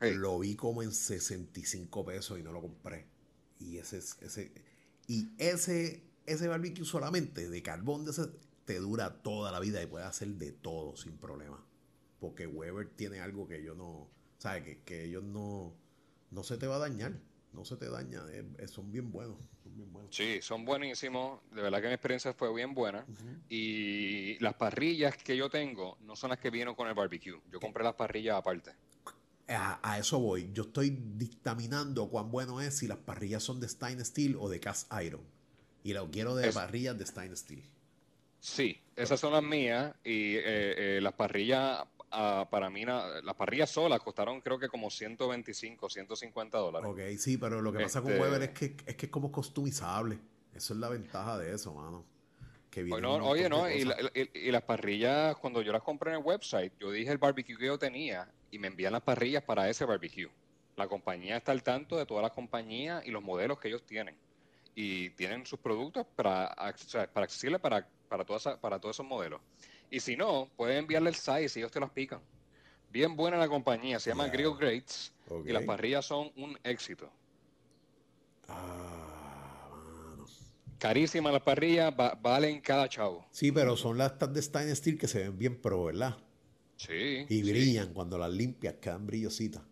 [0.00, 3.06] Lo vi como en 65 pesos y no lo compré.
[3.60, 4.52] Y ese, ese,
[5.06, 8.24] y ese, ese barbecue solamente de carbón de ese,
[8.64, 11.64] te dura toda la vida y puedes hacer de todo sin problema.
[12.18, 14.64] Porque Weber tiene algo que yo no, ¿sabes?
[14.64, 15.76] Que, que ellos no,
[16.30, 17.20] no se te va a dañar.
[17.52, 18.22] No se te daña.
[18.66, 19.36] son, bien buenos,
[20.12, 21.40] Sí, son buenísimos.
[21.52, 23.06] De verdad que mi experiencia fue bien buena.
[23.48, 27.40] Y las parrillas que yo tengo no son las que vienen con el barbecue.
[27.50, 28.72] Yo compré las parrillas aparte.
[29.48, 30.50] A, eso voy.
[30.52, 34.60] Yo estoy dictaminando cuán bueno es si las parrillas son de Stein Steel o de
[34.60, 35.22] Cast Iron.
[35.82, 37.62] Y lo quiero de parrillas de Stein Steel.
[38.38, 39.94] Sí, esas son las mías.
[40.04, 40.42] Y eh,
[40.96, 46.58] eh, las parrillas, ah, para mí, las parrillas solas costaron creo que como 125, 150
[46.58, 46.88] dólares.
[46.90, 49.32] Ok, sí, pero lo que pasa con este Weber es que, es que es como
[49.32, 50.18] customizable.
[50.54, 52.04] Eso es la ventaja de eso, mano.
[52.70, 53.86] Que oye, no, y,
[54.32, 57.66] y, las parrillas, cuando yo las compré en el website, yo dije el barbecue que
[57.66, 60.30] yo tenía y me envían las parrillas para ese barbecue.
[60.76, 64.16] La compañía está al tanto de todas las compañías y los modelos que ellos tienen.
[64.74, 66.54] Y tienen sus productos para,
[67.12, 69.42] para accesible para, para, para todos esos modelos.
[69.92, 72.20] Y si no, pueden enviarle el size y ellos te las pican.
[72.90, 75.12] Bien buena la compañía, se llama Grill Greats
[75.44, 77.10] y las parrillas son un éxito.
[78.48, 80.16] Ah,
[80.78, 83.26] Carísimas las parrillas, valen cada chavo.
[83.30, 86.16] Sí, pero son las de Stein Steel que se ven bien pro, ¿verdad?
[86.88, 89.62] Y brillan cuando las limpias, quedan brillositas.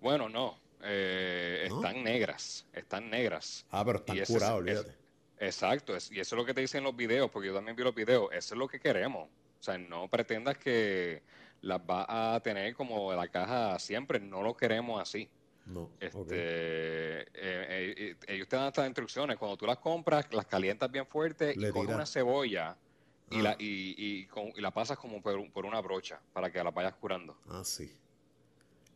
[0.00, 0.58] Bueno, no.
[0.82, 2.66] Eh, están negras.
[2.72, 3.64] Están negras.
[3.70, 5.05] Ah, pero están curadas, olvídate.
[5.38, 5.94] Exacto.
[5.94, 8.28] y eso es lo que te dicen los videos, porque yo también vi los videos.
[8.32, 9.28] Eso es lo que queremos.
[9.60, 11.22] O sea, no pretendas que
[11.62, 14.20] las va a tener como la caja siempre.
[14.20, 15.28] No lo queremos así.
[15.66, 15.90] No.
[15.98, 19.36] Este, eh, eh, ellos te dan estas instrucciones.
[19.36, 22.76] Cuando tú las compras, las calientas bien fuerte y con una cebolla
[23.30, 23.56] y, la, ah.
[23.58, 27.36] y, la pasas como por, por, una brocha para que la vayas curando.
[27.48, 27.92] Ah, sí.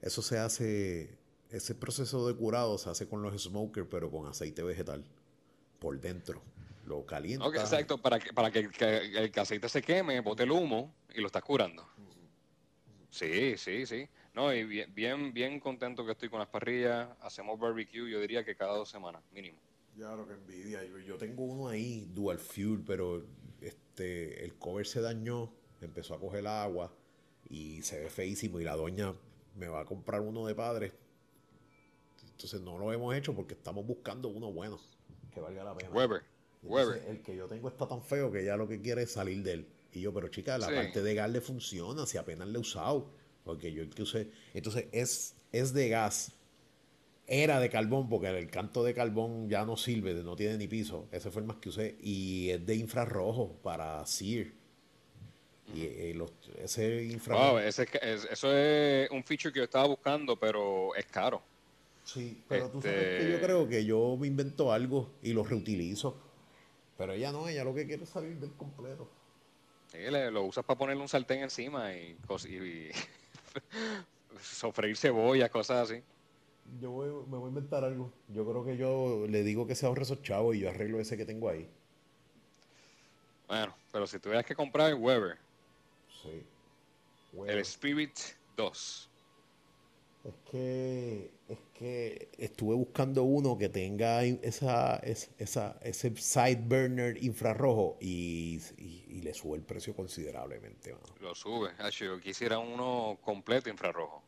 [0.00, 1.18] Eso se hace,
[1.50, 5.04] ese proceso de curado se hace con los smokers, pero con aceite vegetal
[5.80, 6.42] por dentro.
[6.86, 7.46] Lo calienta.
[7.48, 11.42] exacto, para que, para que, el aceite se queme, bote el humo y lo estás
[11.42, 11.86] curando.
[13.10, 14.08] Sí, sí, sí.
[14.34, 17.08] No, y bien, bien, bien contento que estoy con las parrillas.
[17.20, 19.58] Hacemos barbecue, yo diría que cada dos semanas, mínimo.
[19.96, 20.80] Ya, lo que envidia.
[21.04, 23.24] Yo, tengo uno ahí, Dual Fuel, pero
[23.60, 26.92] este el cover se dañó, empezó a coger agua
[27.48, 28.60] y se ve feísimo.
[28.60, 29.14] Y la doña
[29.56, 30.92] me va a comprar uno de padre.
[32.30, 34.78] Entonces no lo hemos hecho porque estamos buscando uno bueno
[35.30, 35.90] que valga la pena.
[35.90, 36.22] Weber.
[36.62, 37.02] Weber.
[37.08, 39.52] El que yo tengo está tan feo que ya lo que quiere es salir de
[39.52, 39.66] él.
[39.92, 43.10] Y yo, pero chica, la parte de gas le funciona, si apenas le he usado.
[43.44, 44.30] Porque yo el que usé.
[44.54, 46.32] Entonces es, es de gas.
[47.26, 51.08] Era de carbón, porque el canto de carbón ya no sirve, no tiene ni piso.
[51.12, 51.96] Ese fue el más que usé.
[52.00, 54.52] Y es de infrarrojo para SEER.
[55.72, 56.26] Y, eh,
[56.58, 57.60] ese infrarrojo.
[57.60, 61.40] eso es un feature que yo estaba buscando, pero es caro.
[62.04, 65.44] Sí, pero tú sabes que yo este creo que yo me invento algo y lo
[65.44, 66.16] reutilizo.
[66.96, 69.08] Pero ella no, ella lo que quiere es salir del completo.
[69.90, 72.16] Sí, lo usas para ponerle un sartén encima y,
[72.48, 72.90] y,
[74.40, 76.02] sofreír cebolla, cosas así.
[76.80, 76.92] Yo
[77.28, 78.12] me voy a inventar algo.
[78.28, 81.16] Yo creo que yo le digo que se ahorre esos chavos y yo arreglo ese
[81.16, 81.68] que tengo ahí.
[83.48, 85.38] Bueno, pero si tuvieras que comprar el Weber.
[86.22, 86.44] Sí.
[87.46, 88.16] El Spirit
[88.56, 89.09] 2.
[90.22, 97.96] Es que, es que estuve buscando uno que tenga esa, esa, ese side burner infrarrojo
[98.00, 98.60] y,
[99.22, 100.94] le sube el precio considerablemente.
[101.20, 101.70] Lo sube.
[101.92, 104.22] Yo quisiera uno completo infrarrojo.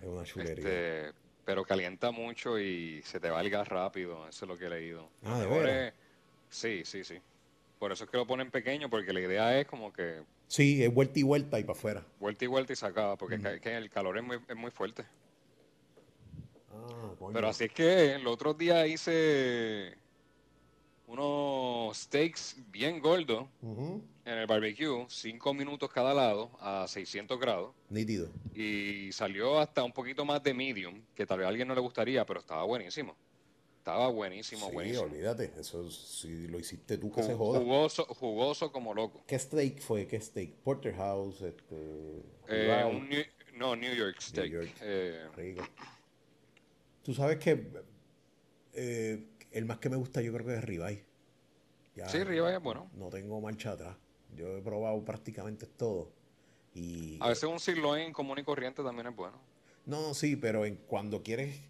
[0.00, 0.56] Es una chulería.
[0.56, 1.12] Este,
[1.44, 4.26] pero calienta mucho y se te va el gas rápido.
[4.28, 5.10] Eso es lo que he leído.
[5.22, 5.94] Ah, ¿de verdad?
[6.48, 7.18] Sí, sí, sí.
[7.78, 10.22] Por eso es que lo ponen pequeño, porque la idea es como que...
[10.48, 12.06] Sí, es vuelta y vuelta y para afuera.
[12.20, 15.04] Vuelta y vuelta y sacada, porque el calor es muy, es muy fuerte.
[16.88, 19.96] Ah, Pero así es que el otro día hice
[21.06, 27.74] unos steaks bien gordos en el barbecue, cinco minutos cada lado a 600 grados.
[27.88, 28.28] Nítido.
[28.54, 31.80] Y salió hasta un poquito más de medium, que tal vez a alguien no le
[31.80, 33.16] gustaría, pero estaba buenísimo.
[33.78, 35.04] Estaba buenísimo, sí, buenísimo.
[35.04, 37.60] olvídate, eso si lo hiciste tú que se joda.
[37.60, 39.22] Jugoso, jugoso como loco.
[39.28, 40.08] ¿Qué steak fue?
[40.08, 40.54] ¿Qué steak?
[40.64, 42.24] Porterhouse, este...
[42.48, 44.72] Eh, no, New York steak.
[44.82, 45.28] Eh,
[47.06, 47.64] Tú sabes que
[48.72, 51.04] eh, el más que me gusta yo creo que es Ribeye.
[52.08, 52.90] sí, Ribeye es bueno.
[52.94, 53.96] No tengo marcha atrás.
[54.34, 56.10] Yo he probado prácticamente todo.
[56.74, 59.38] Y, a veces un sirloin común y corriente también es bueno.
[59.84, 61.60] No, sí, pero en, cuando quieres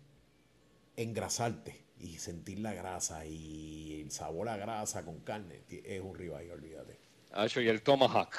[0.96, 6.50] engrasarte y sentir la grasa y el sabor a grasa con carne, es un ribeye,
[6.50, 6.96] olvídate.
[7.30, 8.34] Ah, y el tomahawk.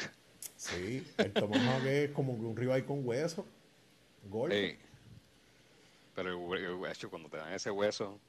[0.55, 3.45] Sí, el tomahawk es como un ribeye con hueso,
[4.27, 4.55] gordo.
[6.17, 8.19] Pero el, cuando te dan ese hueso,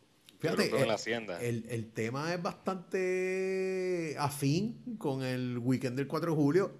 [0.40, 1.40] Fíjate, el, en la hacienda.
[1.40, 6.70] El, tema es bastante afín con el weekend del 4 de julio.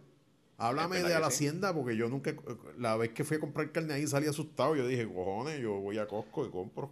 [0.59, 2.35] Háblame de la hacienda, porque yo nunca,
[2.77, 4.77] la vez que fui a comprar carne ahí salí asustado.
[4.77, 6.91] Yo dije, cojones, yo voy a Costco y compro.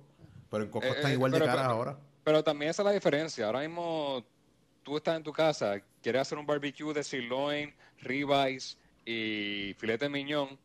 [0.51, 1.99] Pero en Costco eh, están eh, igual de caras ahora.
[2.25, 3.45] Pero también esa es la diferencia.
[3.45, 4.25] Ahora mismo
[4.83, 10.09] tú estás en tu casa, quieres hacer un barbecue de sirloin, ribeyes y filete de
[10.09, 10.59] miñón,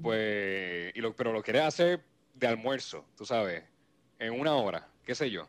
[0.00, 2.02] pues, y lo, pero lo quieres hacer
[2.38, 3.64] de almuerzo, tú sabes,
[4.18, 5.48] en una hora, qué sé yo,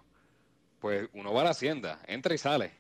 [0.80, 2.72] pues uno va a la hacienda, entra y sale.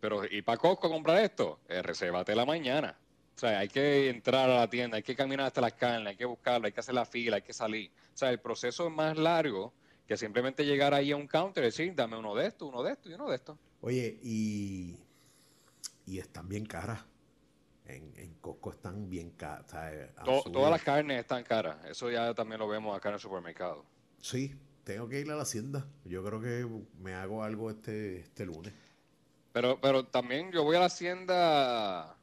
[0.00, 1.60] Pero, ¿y para Costco comprar esto?
[1.68, 2.96] Eh, resérvate la mañana.
[3.34, 6.16] O sea, hay que entrar a la tienda, hay que caminar hasta las carnes, hay
[6.16, 7.90] que buscarlo, hay que hacer la fila, hay que salir.
[8.14, 9.74] O sea, el proceso es más largo
[10.06, 12.92] que simplemente llegar ahí a un counter y decir, dame uno de estos, uno de
[12.92, 13.58] estos y uno de estos.
[13.80, 14.96] Oye, y,
[16.06, 17.00] y están bien caras.
[17.86, 19.66] En, en Costco están bien caras.
[20.52, 21.84] todas las carnes están caras.
[21.84, 23.84] Eso ya también lo vemos acá en el supermercado.
[24.20, 25.86] Sí, tengo que ir a la hacienda.
[26.04, 26.66] Yo creo que
[27.00, 28.72] me hago algo este, este lunes.
[29.52, 32.16] Pero, pero también yo voy a la hacienda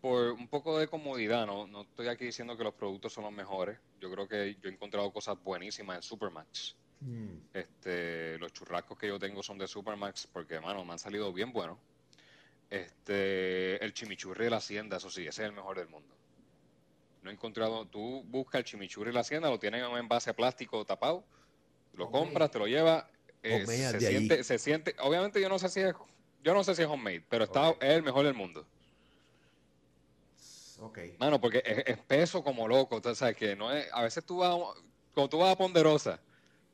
[0.00, 1.46] por un poco de comodidad.
[1.46, 3.78] No, no estoy aquí diciendo que los productos son los mejores.
[4.00, 6.76] Yo creo que yo he encontrado cosas buenísimas en Supermax.
[7.00, 7.36] Mm.
[7.54, 11.52] Este, los churrascos que yo tengo son de Supermax porque, mano, me han salido bien
[11.52, 11.78] buenos.
[12.70, 16.14] Este, el chimichurri de la hacienda, eso sí, ese es el mejor del mundo.
[17.22, 20.34] No he encontrado, tú buscas el chimichurri de la hacienda, lo tienen en un envase
[20.34, 21.24] plástico tapado,
[21.94, 23.04] lo compras, te lo llevas,
[23.42, 25.94] eh, se, siente, se siente, obviamente yo no sé si es,
[26.42, 28.66] yo no sé si es homemade, pero está, es el mejor del mundo.
[30.80, 30.98] Ok.
[31.18, 34.38] Mano, porque es, es peso como loco, tú sabes que no es, a veces tú
[34.38, 34.54] vas,
[35.14, 36.20] cuando tú vas a Ponderosa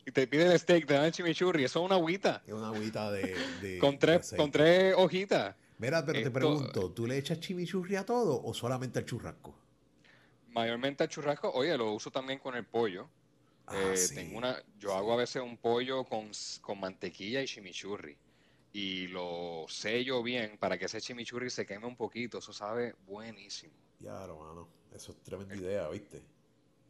[0.07, 2.43] y te piden el steak, te dan el chimichurri, eso es una agüita.
[2.47, 4.37] Es una agüita de, de- Con de tres, aceite.
[4.37, 5.55] con tres hojitas.
[5.83, 9.51] Mira, pero te pregunto, ¿tú le echas chimichurri a todo o solamente al churrasco?
[10.47, 13.13] Mayormente el churrasco, oye, lo uso también con el pollo.
[13.67, 14.97] Ah, Eh, sí, tengo una, yo sí.
[14.97, 16.31] hago a veces un pollo con,
[16.63, 18.21] con mantequilla y chimichurri.
[18.73, 22.39] Y lo sello bien para que ese chimichurri se queme un poquito.
[22.39, 23.85] Eso sabe buenísimo.
[24.01, 26.25] Ya, hermano, eso es tremenda idea, ¿viste?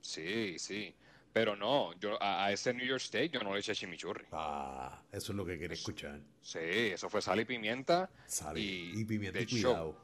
[0.02, 0.96] Sí, sí.
[1.32, 4.24] Pero no, yo a, a ese New York Steak yo no le eché chimichurri.
[4.32, 6.20] Ah, eso es lo que quería escuchar.
[6.42, 8.10] Sí, eso fue sal y pimienta.
[8.26, 9.96] Sal Y y, pimienta y cuidado.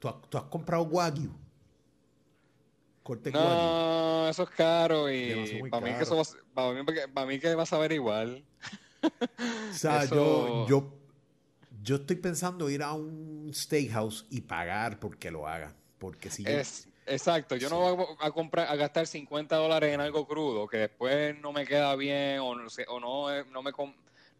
[0.00, 1.30] ¿Tú has, tú has comprado wagyu?
[3.02, 3.40] Corte wagyu.
[3.40, 7.38] No, eso es caro y para mí, que eso va, a- para, mí, para mí
[7.38, 8.44] que va a saber igual.
[9.70, 10.98] O sea, eso- yo, yo,
[11.84, 15.74] yo estoy pensando ir a un steakhouse y pagar porque lo hagan.
[15.98, 20.00] Porque si yo, Es, exacto, yo no voy a comprar, a gastar 50 dólares en
[20.00, 23.72] algo crudo que después no me queda bien o no, o no, eh, no, me,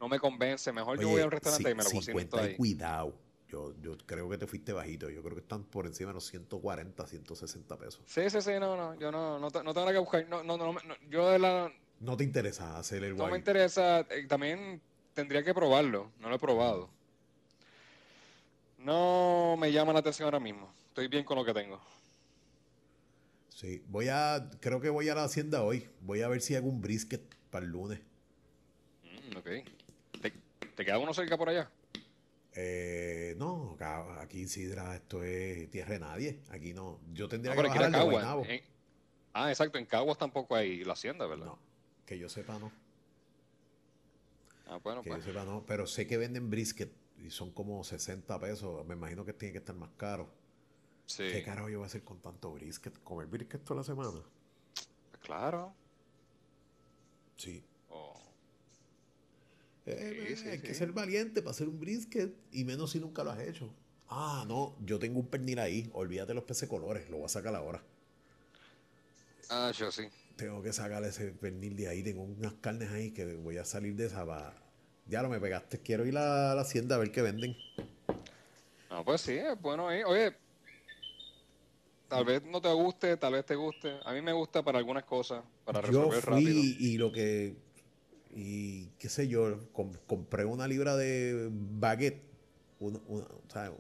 [0.01, 0.73] no me convence.
[0.73, 2.57] Mejor yo voy a un restaurante y me lo cocino 50 todo ahí.
[2.57, 3.15] cuidado.
[3.49, 5.09] Yo, yo creo que te fuiste bajito.
[5.09, 8.03] Yo creo que están por encima de los 140, 160 pesos.
[8.07, 10.29] Sí, sí, sí, no, no, yo no, no, no tengo nada que buscar.
[10.29, 14.01] No, no, no, no, yo de la, No te interesa hacer el no me interesa,
[14.01, 14.83] eh, también
[15.15, 16.91] tendría que probarlo, no lo he probado.
[18.77, 20.71] No me llama la atención ahora mismo.
[20.89, 21.81] Estoy bien con lo que tengo.
[23.59, 25.85] Sí, voy a, creo que voy a la hacienda hoy.
[26.03, 27.99] Voy a ver si hago un brisket para el lunes.
[29.03, 29.49] Mm, ok.
[30.23, 30.33] ¿Te,
[30.77, 31.69] te queda uno cerca por allá?
[32.55, 36.39] Eh, no, acá- aquí en Sidra esto es tierra de nadie.
[36.51, 37.01] Aquí no.
[37.13, 38.05] Yo tendría No, que bajar.
[38.05, 38.45] Guaynabo.
[38.45, 38.63] En-
[39.33, 41.47] ah, exacto, en Caguas tampoco hay la hacienda, ¿verdad?
[41.47, 41.59] No,
[42.07, 42.71] que yo sepa no.
[44.69, 45.25] Ah, bueno, Que pues.
[45.25, 45.65] yo sepa no.
[45.67, 48.87] Pero sé que venden brisket y son como 60 pesos.
[48.87, 50.31] Me imagino que tiene que estar más caro.
[51.09, 53.03] Sí, ¿Qué carajo yo voy a hacer con tanto brisket?
[53.03, 54.23] ¿Comer brisket toda la semana?
[55.21, 55.75] claro.
[57.37, 57.65] Sí.
[57.91, 58.15] Oh,
[59.87, 63.01] Eh, Sí, eh, sí, hay que ser valiente para hacer un brisket y menos si
[63.01, 63.75] nunca lo has hecho.
[64.09, 65.91] Ah, no, yo tengo un pernil ahí.
[65.93, 67.83] Olvídate los peces colores, lo voy a sacar ahora.
[69.51, 70.09] Ah, yo sí.
[70.37, 72.03] Tengo que sacar ese pernil de ahí.
[72.03, 74.25] Tengo unas carnes ahí que voy a salir de esa.
[74.27, 74.55] pa-
[75.07, 75.81] Ya lo me pegaste.
[75.81, 77.57] Quiero ir a la hacienda a ver qué venden.
[78.91, 80.03] No, pues sí, es bueno ahí.
[80.03, 80.35] Oye,
[82.09, 83.99] tal vez no te guste, tal vez te guste.
[84.05, 86.61] A mí me gusta para algunas cosas, para Yo resolver fui rápido.
[86.63, 87.57] y lo que.
[88.35, 92.23] Y qué sé yo, com- compré una libra de baguette.
[92.81, 93.73] Una, una- o sea,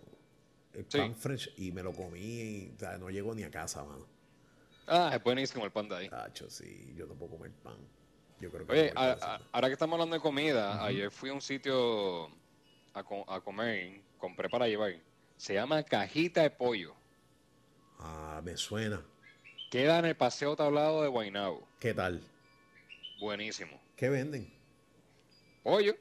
[0.74, 0.98] el Sí.
[0.98, 2.18] pan fresh y me lo comí.
[2.20, 4.06] Y, o sea, no llego ni a casa, mano.
[4.86, 6.08] Ah, es buenísimo el pan de ahí.
[6.08, 7.76] Tacho, sí, yo no puedo comer pan.
[8.40, 11.34] Yo creo que Oye, a- a- ahora que estamos hablando de comida, ayer fui a
[11.34, 12.26] un sitio
[12.94, 14.94] a, a comer, compré para llevar.
[15.36, 16.94] Se llama Cajita de Pollo.
[17.98, 19.02] Ah, me suena.
[19.70, 21.66] Queda en el Paseo Tablado de Guaynabo.
[21.78, 22.22] ¿Qué tal?
[23.20, 23.80] Buenísimo.
[23.96, 24.50] ¿Qué venden?
[25.62, 25.94] Pollo.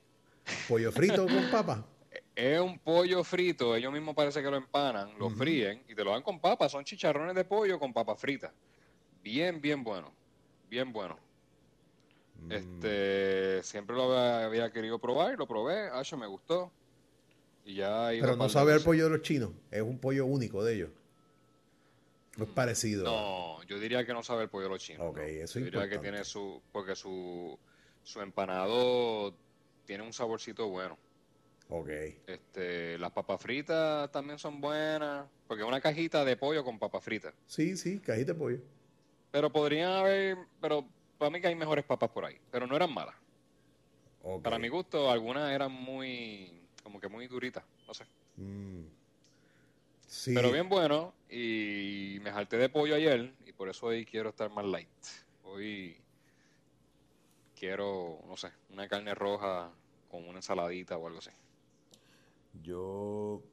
[0.67, 1.85] ¿Pollo frito con papa?
[2.35, 6.11] Es un pollo frito, ellos mismos parece que lo empanan, lo fríen y te lo
[6.11, 6.71] dan con papas.
[6.71, 8.51] Son chicharrones de pollo con papas fritas.
[9.23, 10.13] Bien, bien bueno.
[10.69, 11.17] Bien bueno.
[12.43, 16.71] Mm, Este, siempre lo había, había querido probar, lo probé, Acho me gustó.
[17.65, 18.85] Y ya Pero no sabe al veces.
[18.85, 19.51] pollo de los chinos.
[19.71, 20.89] Es un pollo único de ellos.
[22.38, 23.03] No es parecido.
[23.03, 25.07] No, yo diría que no sabe el pollo de los chinos.
[25.07, 27.57] Ok, eso Yo es diría que tiene su, porque su,
[28.03, 29.33] su empanado
[29.85, 30.97] tiene un saborcito bueno.
[31.69, 31.89] Ok.
[32.27, 37.03] Este, las papas fritas también son buenas, porque es una cajita de pollo con papas
[37.03, 37.33] fritas.
[37.47, 38.59] Sí, sí, cajita de pollo.
[39.31, 40.85] Pero podrían haber, pero
[41.17, 43.15] para mí que hay mejores papas por ahí, pero no eran malas.
[44.21, 44.43] Ok.
[44.43, 48.05] Para mi gusto, algunas eran muy, como que muy duritas, no sé.
[48.38, 48.96] Mm.
[50.07, 50.33] Sí.
[50.33, 54.49] Pero bien bueno, y me jalté de pollo ayer, y por eso hoy quiero estar
[54.49, 54.87] más light.
[55.43, 55.97] Hoy
[57.57, 59.71] quiero, no sé, una carne roja
[60.09, 61.31] con una ensaladita o algo así.
[62.63, 63.43] Yo.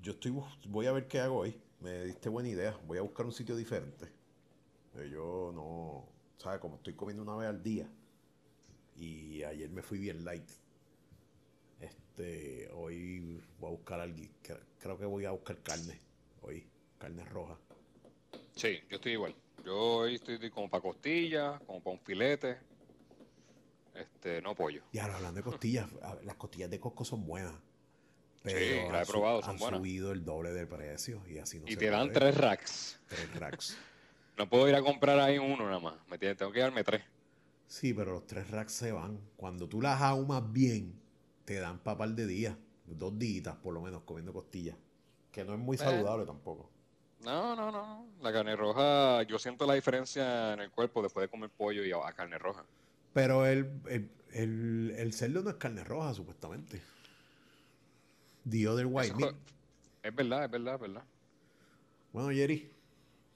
[0.00, 0.32] Yo estoy.
[0.66, 1.60] Voy a ver qué hago hoy.
[1.80, 2.78] Me diste buena idea.
[2.86, 4.06] Voy a buscar un sitio diferente.
[4.96, 6.04] Eh, Yo no.
[6.38, 6.60] ¿Sabes?
[6.60, 7.88] Como estoy comiendo una vez al día.
[8.96, 10.48] Y ayer me fui bien light.
[12.22, 12.70] Este.
[12.74, 14.16] Hoy voy a buscar algo.
[14.42, 16.00] cre- Creo que voy a buscar carne.
[16.42, 16.66] Hoy.
[16.98, 17.58] Carne roja.
[18.54, 19.34] Sí, yo estoy igual.
[19.64, 22.58] Yo hoy estoy como para costillas, como para un filete,
[23.94, 24.82] este, no pollo.
[24.92, 25.88] Y ahora hablando de costillas.
[26.24, 27.54] Las costillas de Costco son buenas.
[28.44, 29.78] Sí, las he han probado, son han buenas.
[29.80, 31.22] subido el doble del precio.
[31.28, 32.20] Y así no y se te dan puede.
[32.20, 33.00] tres racks.
[33.08, 33.76] Tres racks.
[34.38, 35.94] No puedo ir a comprar ahí uno nada más.
[36.08, 37.02] Me tengo que darme tres.
[37.66, 39.20] Sí, pero los tres racks se van.
[39.36, 40.98] Cuando tú las ahumas bien,
[41.44, 42.56] te dan para par de días.
[42.86, 44.76] Dos días por lo menos comiendo costillas.
[45.30, 45.78] Que no es muy Eh.
[45.78, 46.68] saludable tampoco.
[47.24, 48.06] No, no, no.
[48.20, 51.92] La carne roja, yo siento la diferencia en el cuerpo después de comer pollo y
[51.92, 52.64] a, carne roja.
[53.12, 53.70] Pero el,
[54.32, 56.82] el, el, cerdo no es carne roja, supuestamente.
[58.48, 59.36] The other white meat.
[60.02, 61.04] Es verdad, es verdad, es verdad.
[62.12, 62.68] Bueno, Jerry.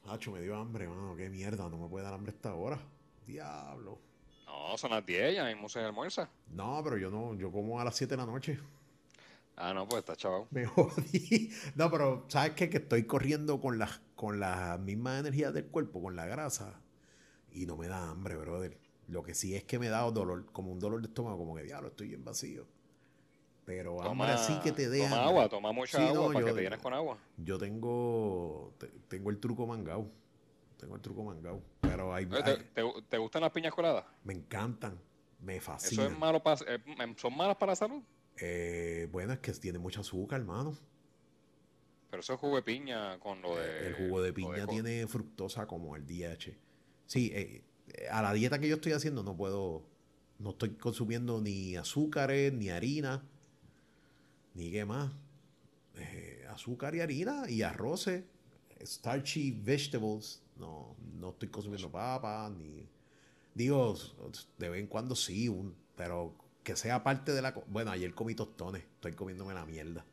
[0.09, 1.15] Hacho, me dio hambre, mano.
[1.17, 2.81] Qué mierda, no me puede dar hambre esta hora.
[3.27, 4.01] Diablo.
[4.57, 6.29] No, son las 10, ya mismo se almuerza.
[6.51, 8.59] No, pero yo no, yo como a las 7 de la noche.
[9.57, 10.47] Ah, no, pues está chaval.
[10.51, 11.51] Me jodí.
[11.75, 12.69] No, pero ¿sabes qué?
[12.69, 16.81] Que estoy corriendo con las con la misma energía del cuerpo, con la grasa.
[17.53, 18.79] Y no me da hambre, brother.
[19.09, 21.63] Lo que sí es que me da dolor, como un dolor de estómago, como que
[21.63, 22.67] diablo, estoy bien vacío.
[23.65, 25.11] Pero toma, hambre sí que te deja.
[25.11, 27.19] Toma agua, toma mucha agua para que te llenes con agua.
[27.37, 28.73] Yo tengo,
[29.09, 30.11] tengo el truco mangao.
[30.77, 31.63] Tengo el truco mangao.
[31.81, 34.05] Pero hay, ¿Te, gustan las piñas coladas?
[34.25, 34.99] Me encantan.
[35.41, 36.07] Me fascinan.
[36.07, 36.81] ¿Eso es malo para, eh,
[37.17, 38.03] ¿Son malas para la salud?
[38.39, 40.77] Eh, bueno, es que tiene mucho azúcar, hermano.
[42.11, 43.89] Pero eso es jugo de piña con lo de.
[43.89, 46.57] El jugo de piña tiene fructosa como el DH.
[47.07, 47.65] Sí, eh,
[48.11, 49.85] a la dieta que yo estoy haciendo no puedo.
[50.39, 53.25] No estoy consumiendo ni azúcares, ni harina,
[54.55, 55.13] ni qué más.
[55.97, 58.25] Eh, azúcar y harina y arroces,
[58.85, 60.43] starchy vegetables.
[60.57, 62.89] No, no estoy consumiendo papas, ni.
[63.55, 63.97] Digo,
[64.59, 67.53] de vez en cuando sí, un, pero que sea parte de la...
[67.69, 70.05] Bueno, ayer comí tostones, estoy comiéndome la mierda.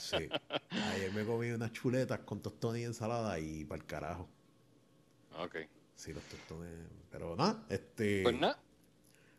[0.00, 0.28] Sí.
[0.70, 4.28] Ayer me comí unas chuletas con tostones y ensalada y para el carajo.
[5.38, 5.56] Ok.
[5.94, 6.70] Sí, los tostones.
[7.10, 8.22] Pero nada, este...
[8.22, 8.60] Pues nada.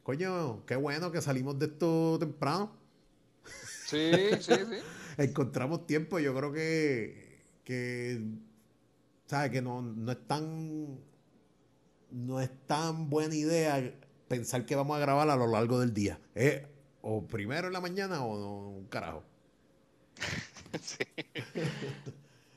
[0.04, 2.76] Coño, qué bueno que salimos de esto temprano.
[3.86, 4.12] Sí,
[4.42, 4.78] sí, sí.
[5.18, 7.29] Encontramos tiempo, yo creo que...
[7.70, 8.20] que
[9.28, 9.52] ¿Sabes?
[9.52, 11.00] Que no, no es tan...
[12.10, 13.94] No es tan buena idea
[14.28, 16.20] pensar que vamos a grabar a lo largo del día.
[16.34, 16.66] ¿Eh?
[17.04, 19.24] O primero en la mañana o un carajo.
[20.82, 20.98] sí.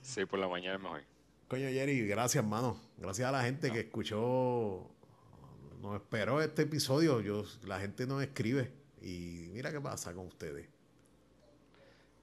[0.01, 1.03] sí, por la mañana es mejor.
[1.49, 2.81] Coño, Jerry, gracias, mano.
[2.97, 4.91] Gracias a la gente que escuchó,
[5.83, 7.21] nos esperó este episodio.
[7.21, 10.67] Yo, la gente nos escribe y mira qué pasa con ustedes.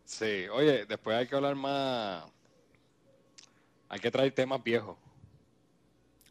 [0.05, 2.25] Sí, oye, después hay que hablar más.
[3.89, 4.97] Hay que traer temas viejos.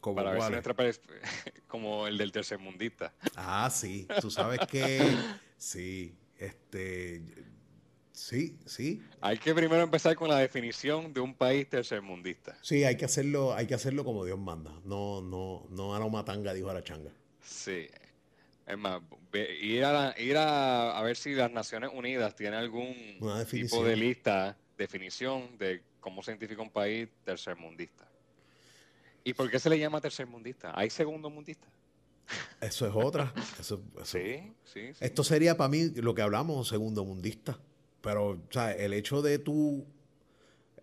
[0.01, 0.75] Como para ver si nuestra
[1.67, 3.13] como el del tercermundista.
[3.37, 4.07] Ah, sí.
[4.21, 5.01] Tú sabes que
[5.57, 7.21] sí, este
[8.13, 9.03] sí, sí.
[9.21, 12.57] Hay que primero empezar con la definición de un país tercermundista.
[12.63, 14.73] Sí, hay que hacerlo, hay que hacerlo como Dios manda.
[14.85, 17.89] No, no, no a la matanga, dijo changa Sí.
[18.67, 19.01] Es más,
[19.63, 22.95] ir a, ir a, a ver si las Naciones Unidas tienen algún
[23.51, 28.09] tipo de lista, definición de cómo se identifica un país tercermundista.
[29.24, 30.72] ¿Y por qué se le llama tercermundista?
[30.74, 31.68] ¿Hay segundo mundista?
[32.61, 33.32] Eso es otra.
[33.61, 37.59] Eso, Sí, sí, Esto sería para mí lo que hablamos, segundo mundista.
[38.01, 39.86] Pero, o sea, el hecho de tú.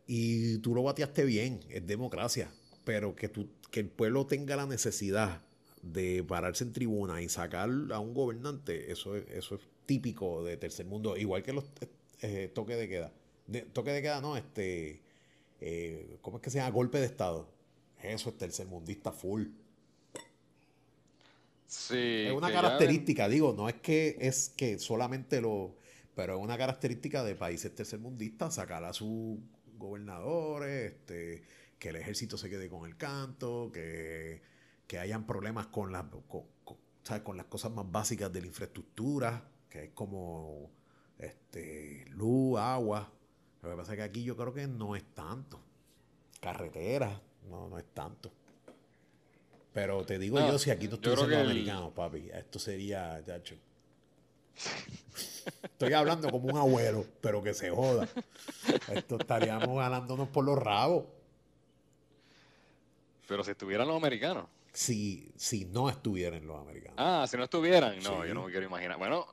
[0.08, 2.52] Y tú lo bateaste bien, es democracia.
[2.84, 5.42] Pero que, tú, que el pueblo tenga la necesidad
[5.82, 10.58] de pararse en tribuna y sacar a un gobernante, eso es, eso es típico de
[10.58, 11.18] tercer mundo.
[11.18, 11.66] Igual que los
[12.22, 13.12] eh, toques de queda.
[13.74, 15.02] toque de queda, no, este.
[15.62, 16.72] Eh, ¿Cómo es que se llama?
[16.72, 17.56] Golpe de Estado
[18.12, 19.48] eso es tercermundista full.
[21.68, 22.26] Sí.
[22.28, 25.76] Es una característica, digo, no es que es que solamente lo.
[26.16, 29.38] Pero es una característica de países tercermundistas sacar a sus
[29.78, 31.44] gobernadores, este,
[31.78, 34.42] que el ejército se quede con el canto, que,
[34.88, 36.44] que hayan problemas con, la, con,
[37.24, 40.72] con las cosas más básicas de la infraestructura, que es como
[41.20, 43.12] este, luz, agua.
[43.66, 45.60] Lo que pasa es que aquí yo creo que no es tanto.
[46.40, 47.20] Carreteras,
[47.50, 48.32] no, no es tanto.
[49.74, 53.56] Pero te digo yo, si aquí tú estás siendo americano, papi, esto sería, chacho.
[55.64, 58.08] Estoy hablando como un abuelo, pero que se joda.
[58.88, 61.06] Esto estaríamos ganándonos por los rabos.
[63.28, 64.46] Pero si estuvieran los americanos.
[64.72, 66.96] Si, si no estuvieran los americanos.
[66.98, 68.00] Ah, si no estuvieran.
[68.02, 68.98] No, yo no me quiero imaginar.
[68.98, 69.28] Bueno,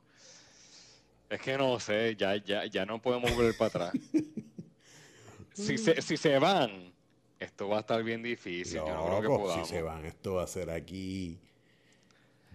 [1.33, 3.93] es que no sé, ya, ya, ya no podemos volver para atrás.
[5.53, 6.93] si, se, si se van,
[7.39, 8.77] esto va a estar bien difícil.
[8.77, 9.67] Yo no creo que podamos.
[9.67, 11.39] Si se van, esto va a ser aquí.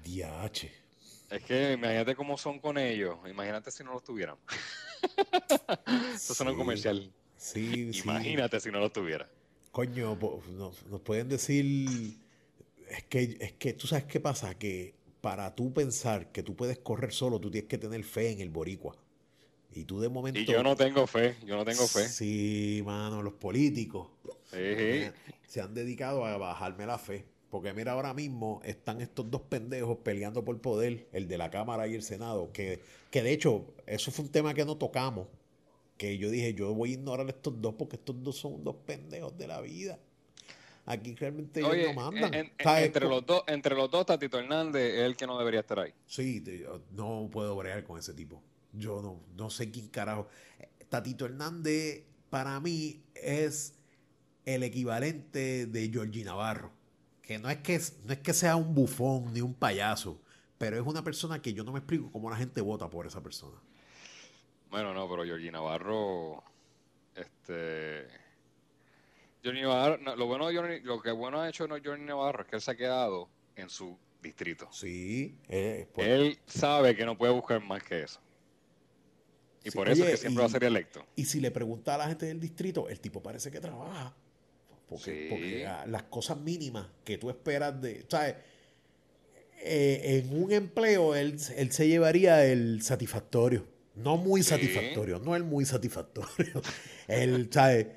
[0.05, 0.71] DH.
[1.31, 3.19] Es que imagínate cómo son con ellos.
[3.29, 4.37] Imagínate si no los tuvieran.
[6.15, 7.13] Esto es un comercial.
[7.37, 9.29] Sí, Imagínate si no los tuviera.
[9.73, 10.17] Coño,
[10.53, 12.17] nos, nos, pueden decir.
[12.89, 14.95] Es que, es que tú sabes qué pasa, que
[15.29, 18.49] para tú pensar que tú puedes correr solo, tú tienes que tener fe en el
[18.49, 18.97] boricua.
[19.75, 20.41] Y tú de momento.
[20.41, 22.09] Y yo no tengo fe, yo no tengo fe.
[22.09, 24.09] Sí, mano, los políticos
[24.51, 27.27] se han dedicado a bajarme la fe.
[27.51, 31.87] Porque mira, ahora mismo están estos dos pendejos peleando por poder, el de la Cámara
[31.87, 32.81] y el Senado, que,
[33.11, 35.27] que de hecho, eso fue un tema que no tocamos,
[35.99, 38.77] que yo dije, yo voy a ignorar a estos dos porque estos dos son dos
[38.87, 39.99] pendejos de la vida.
[40.89, 42.35] Aquí realmente ellos no mandan.
[42.35, 45.93] entre, los dos, entre los dos, Tatito Hernández es el que no debería estar ahí.
[46.07, 46.43] Sí,
[46.93, 48.43] no puedo bregar con ese tipo.
[48.73, 50.29] Yo no, no sé quién carajo.
[50.89, 53.75] Tatito Hernández, para mí, es
[54.47, 56.73] el equivalente de Georgie Navarro.
[57.21, 60.23] Que no es que, no es que sea un bufón ni un payaso,
[60.57, 63.23] pero es una persona que yo no me explico cómo la gente vota por esa
[63.23, 63.59] persona.
[64.71, 66.43] Bueno, no, pero Georgie Navarro,
[67.15, 68.07] este,
[69.45, 72.71] Johnny Navarro, lo bueno lo que bueno ha hecho Johnny Navarro es que él se
[72.71, 74.69] ha quedado en su distrito.
[74.73, 78.21] Sí, eh, él sabe que no puede buscar más que eso.
[79.65, 81.05] Y por eso es que siempre va a ser electo.
[81.17, 84.15] Y si le pregunta a la gente del distrito, el tipo parece que trabaja.
[84.89, 88.07] Porque, las cosas mínimas que tú esperas de.
[88.09, 88.37] ¿Sabes?
[89.61, 93.67] Eh, en un empleo él, él se llevaría el satisfactorio.
[93.97, 96.63] No muy satisfactorio, no el muy satisfactorio.
[97.09, 97.89] él, ¿sabes?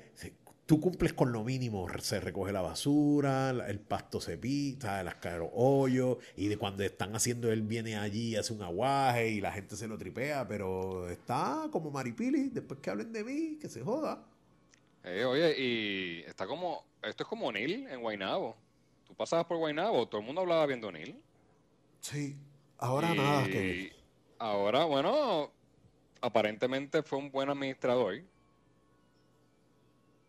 [0.66, 5.50] Tú cumples con lo mínimo, se recoge la basura, el pasto se pita, las los
[5.52, 9.76] hoyos, y de cuando están haciendo, él viene allí, hace un aguaje y la gente
[9.76, 14.24] se lo tripea, pero está como Maripili, después que hablen de mí, que se joda.
[15.04, 18.56] Eh, oye, y está como, esto es como Neil en Guainabo.
[19.04, 21.16] Tú pasabas por Guainabo, todo el mundo hablaba bien de Neil.
[22.00, 22.36] Sí,
[22.78, 23.92] ahora nada que
[24.38, 25.52] Ahora, bueno,
[26.20, 28.22] aparentemente fue un buen administrador,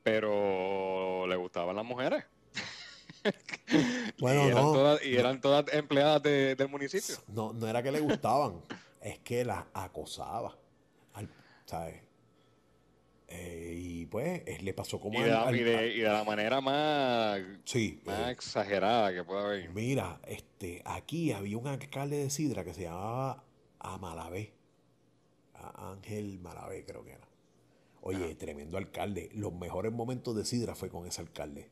[0.04, 2.24] pero le gustaban las mujeres.
[4.20, 7.16] Bueno, y eran, no, todas, y eran todas empleadas del municipio.
[7.30, 8.62] No, no era que le gustaban,
[9.02, 10.56] es que las acosaba.
[11.66, 12.02] ¿Sabes?
[13.36, 19.12] Eh, y pues le pasó como y de, la manera más, sí, más eh, exagerada
[19.12, 19.70] que pueda haber.
[19.72, 23.44] Mira, este, aquí había un alcalde de Sidra que se llamaba
[23.80, 24.54] Amalavé.
[25.76, 27.23] Ángel Malavé creo que era.
[28.06, 29.30] Oye, tremendo alcalde.
[29.34, 31.70] Los mejores momentos de Sidra fue con ese alcalde.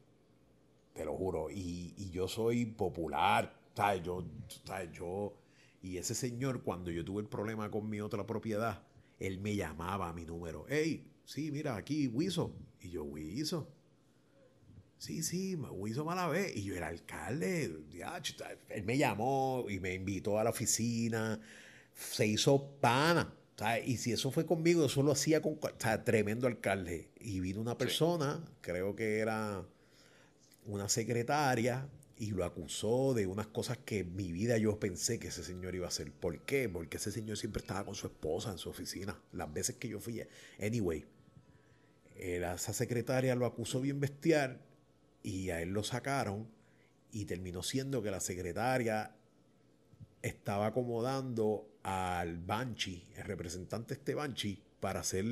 [0.93, 1.49] Te lo juro.
[1.49, 3.59] Y, y yo soy popular.
[3.75, 4.01] ¿Sabes?
[4.03, 4.23] Yo,
[4.65, 4.91] ¿sabes?
[4.93, 5.33] Yo.
[5.81, 8.81] Y ese señor, cuando yo tuve el problema con mi otra propiedad,
[9.19, 10.65] él me llamaba a mi número.
[10.69, 12.55] Hey, sí, mira, aquí, Wiso.
[12.79, 13.67] Y yo, Wiso.
[14.97, 16.53] Sí, sí, Wiso Malavé.
[16.55, 17.65] Y yo era alcalde.
[18.69, 21.41] él me llamó y me invitó a la oficina.
[21.93, 23.33] Se hizo pana.
[23.85, 25.59] Y si eso fue conmigo, eso lo hacía con
[26.03, 27.09] tremendo alcalde.
[27.19, 29.63] Y vino una persona, creo que era
[30.65, 31.87] una secretaria,
[32.17, 35.73] y lo acusó de unas cosas que en mi vida yo pensé que ese señor
[35.73, 36.11] iba a hacer.
[36.11, 36.69] ¿Por qué?
[36.69, 39.19] Porque ese señor siempre estaba con su esposa en su oficina.
[39.31, 40.21] Las veces que yo fui.
[40.59, 41.03] Anyway,
[42.15, 44.61] esa secretaria lo acusó bien bestial
[45.23, 46.47] y a él lo sacaron
[47.11, 49.15] y terminó siendo que la secretaria
[50.21, 55.25] estaba acomodando al Banchi, el representante este Banchi, para ser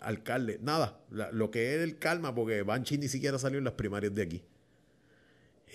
[0.00, 0.58] alcalde.
[0.62, 4.22] Nada, lo que es el calma, porque Banchi ni siquiera salió en las primarias de
[4.22, 4.42] aquí.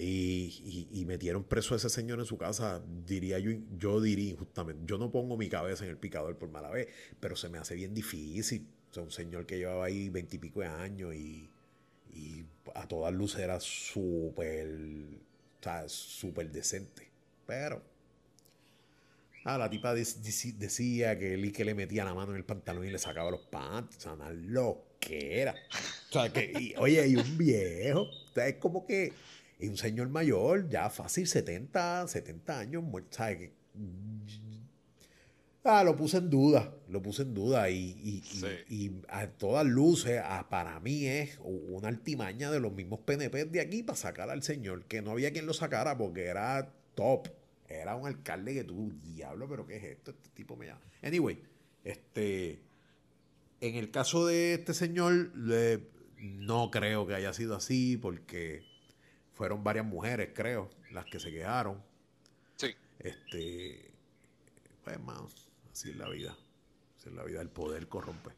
[0.01, 4.97] Y, metieron preso a ese señor en su casa, diría yo, yo diría justamente, yo
[4.97, 6.88] no pongo mi cabeza en el picador por mala vez,
[7.19, 8.68] pero se me hace bien difícil.
[8.95, 11.49] O un señor que llevaba ahí veintipico de años y,
[12.14, 12.45] y,
[12.76, 14.69] a todas luces era súper,
[15.88, 17.11] súper decente.
[17.45, 17.84] Pero
[19.49, 22.91] Ah, la tipa decía que él que le metía la mano en el pantalón y
[22.91, 23.97] le sacaba los pants.
[23.97, 25.55] O sea, una loquera.
[26.09, 28.01] O sea, que, oye, y un viejo.
[28.01, 29.13] O sea, es como que.
[29.59, 33.51] Y un señor mayor, ya fácil, 70, 70 años, ¿sabes?
[35.63, 38.23] Ah, lo puse en duda, lo puse en duda y,
[38.69, 43.84] y, a todas luces, para mí es una altimaña de los mismos PNP de aquí
[43.84, 47.27] para sacar al señor, que no había quien lo sacara porque era top.
[47.70, 50.12] Era un alcalde que tú, diablo, pero ¿qué es esto?
[50.12, 50.82] Este tipo me llama.
[51.04, 51.41] Anyway,
[51.84, 52.64] este.
[53.62, 55.32] En el caso de este señor,
[56.18, 58.66] no creo que haya sido así, porque
[59.34, 61.84] fueron varias mujeres, creo, las que se quejaron.
[62.56, 62.74] Sí.
[62.98, 63.94] Este.
[64.84, 66.36] Pues, más, así es la vida.
[66.98, 68.32] Así es la vida, el poder corrompe.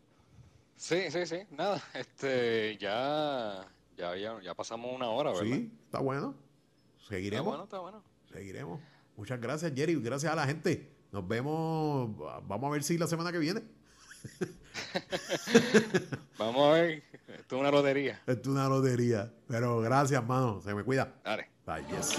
[0.76, 1.38] Sí, sí, sí.
[1.52, 2.78] Nada, este.
[2.78, 3.66] Ya.
[3.95, 5.45] Ya, ya, pasamos una hora, ¿verdad?
[5.45, 6.36] Sí, está bueno.
[7.08, 7.45] Seguiremos.
[7.45, 8.03] Está bueno, está bueno.
[8.34, 8.82] Seguiremos.
[9.22, 10.02] Muchas gracias, Jerry.
[10.02, 10.89] Gracias a la gente.
[11.11, 12.10] Nos vemos.
[12.48, 13.61] Vamos a ver si la semana que viene.
[16.39, 17.03] Vamos a ver.
[17.27, 18.19] Esto es una lotería.
[18.26, 19.31] Esto es una lotería.
[19.48, 20.60] Pero gracias, mano.
[20.64, 21.14] Se me cuida.
[21.23, 21.52] Dale.
[21.68, 22.18] Bye, yes.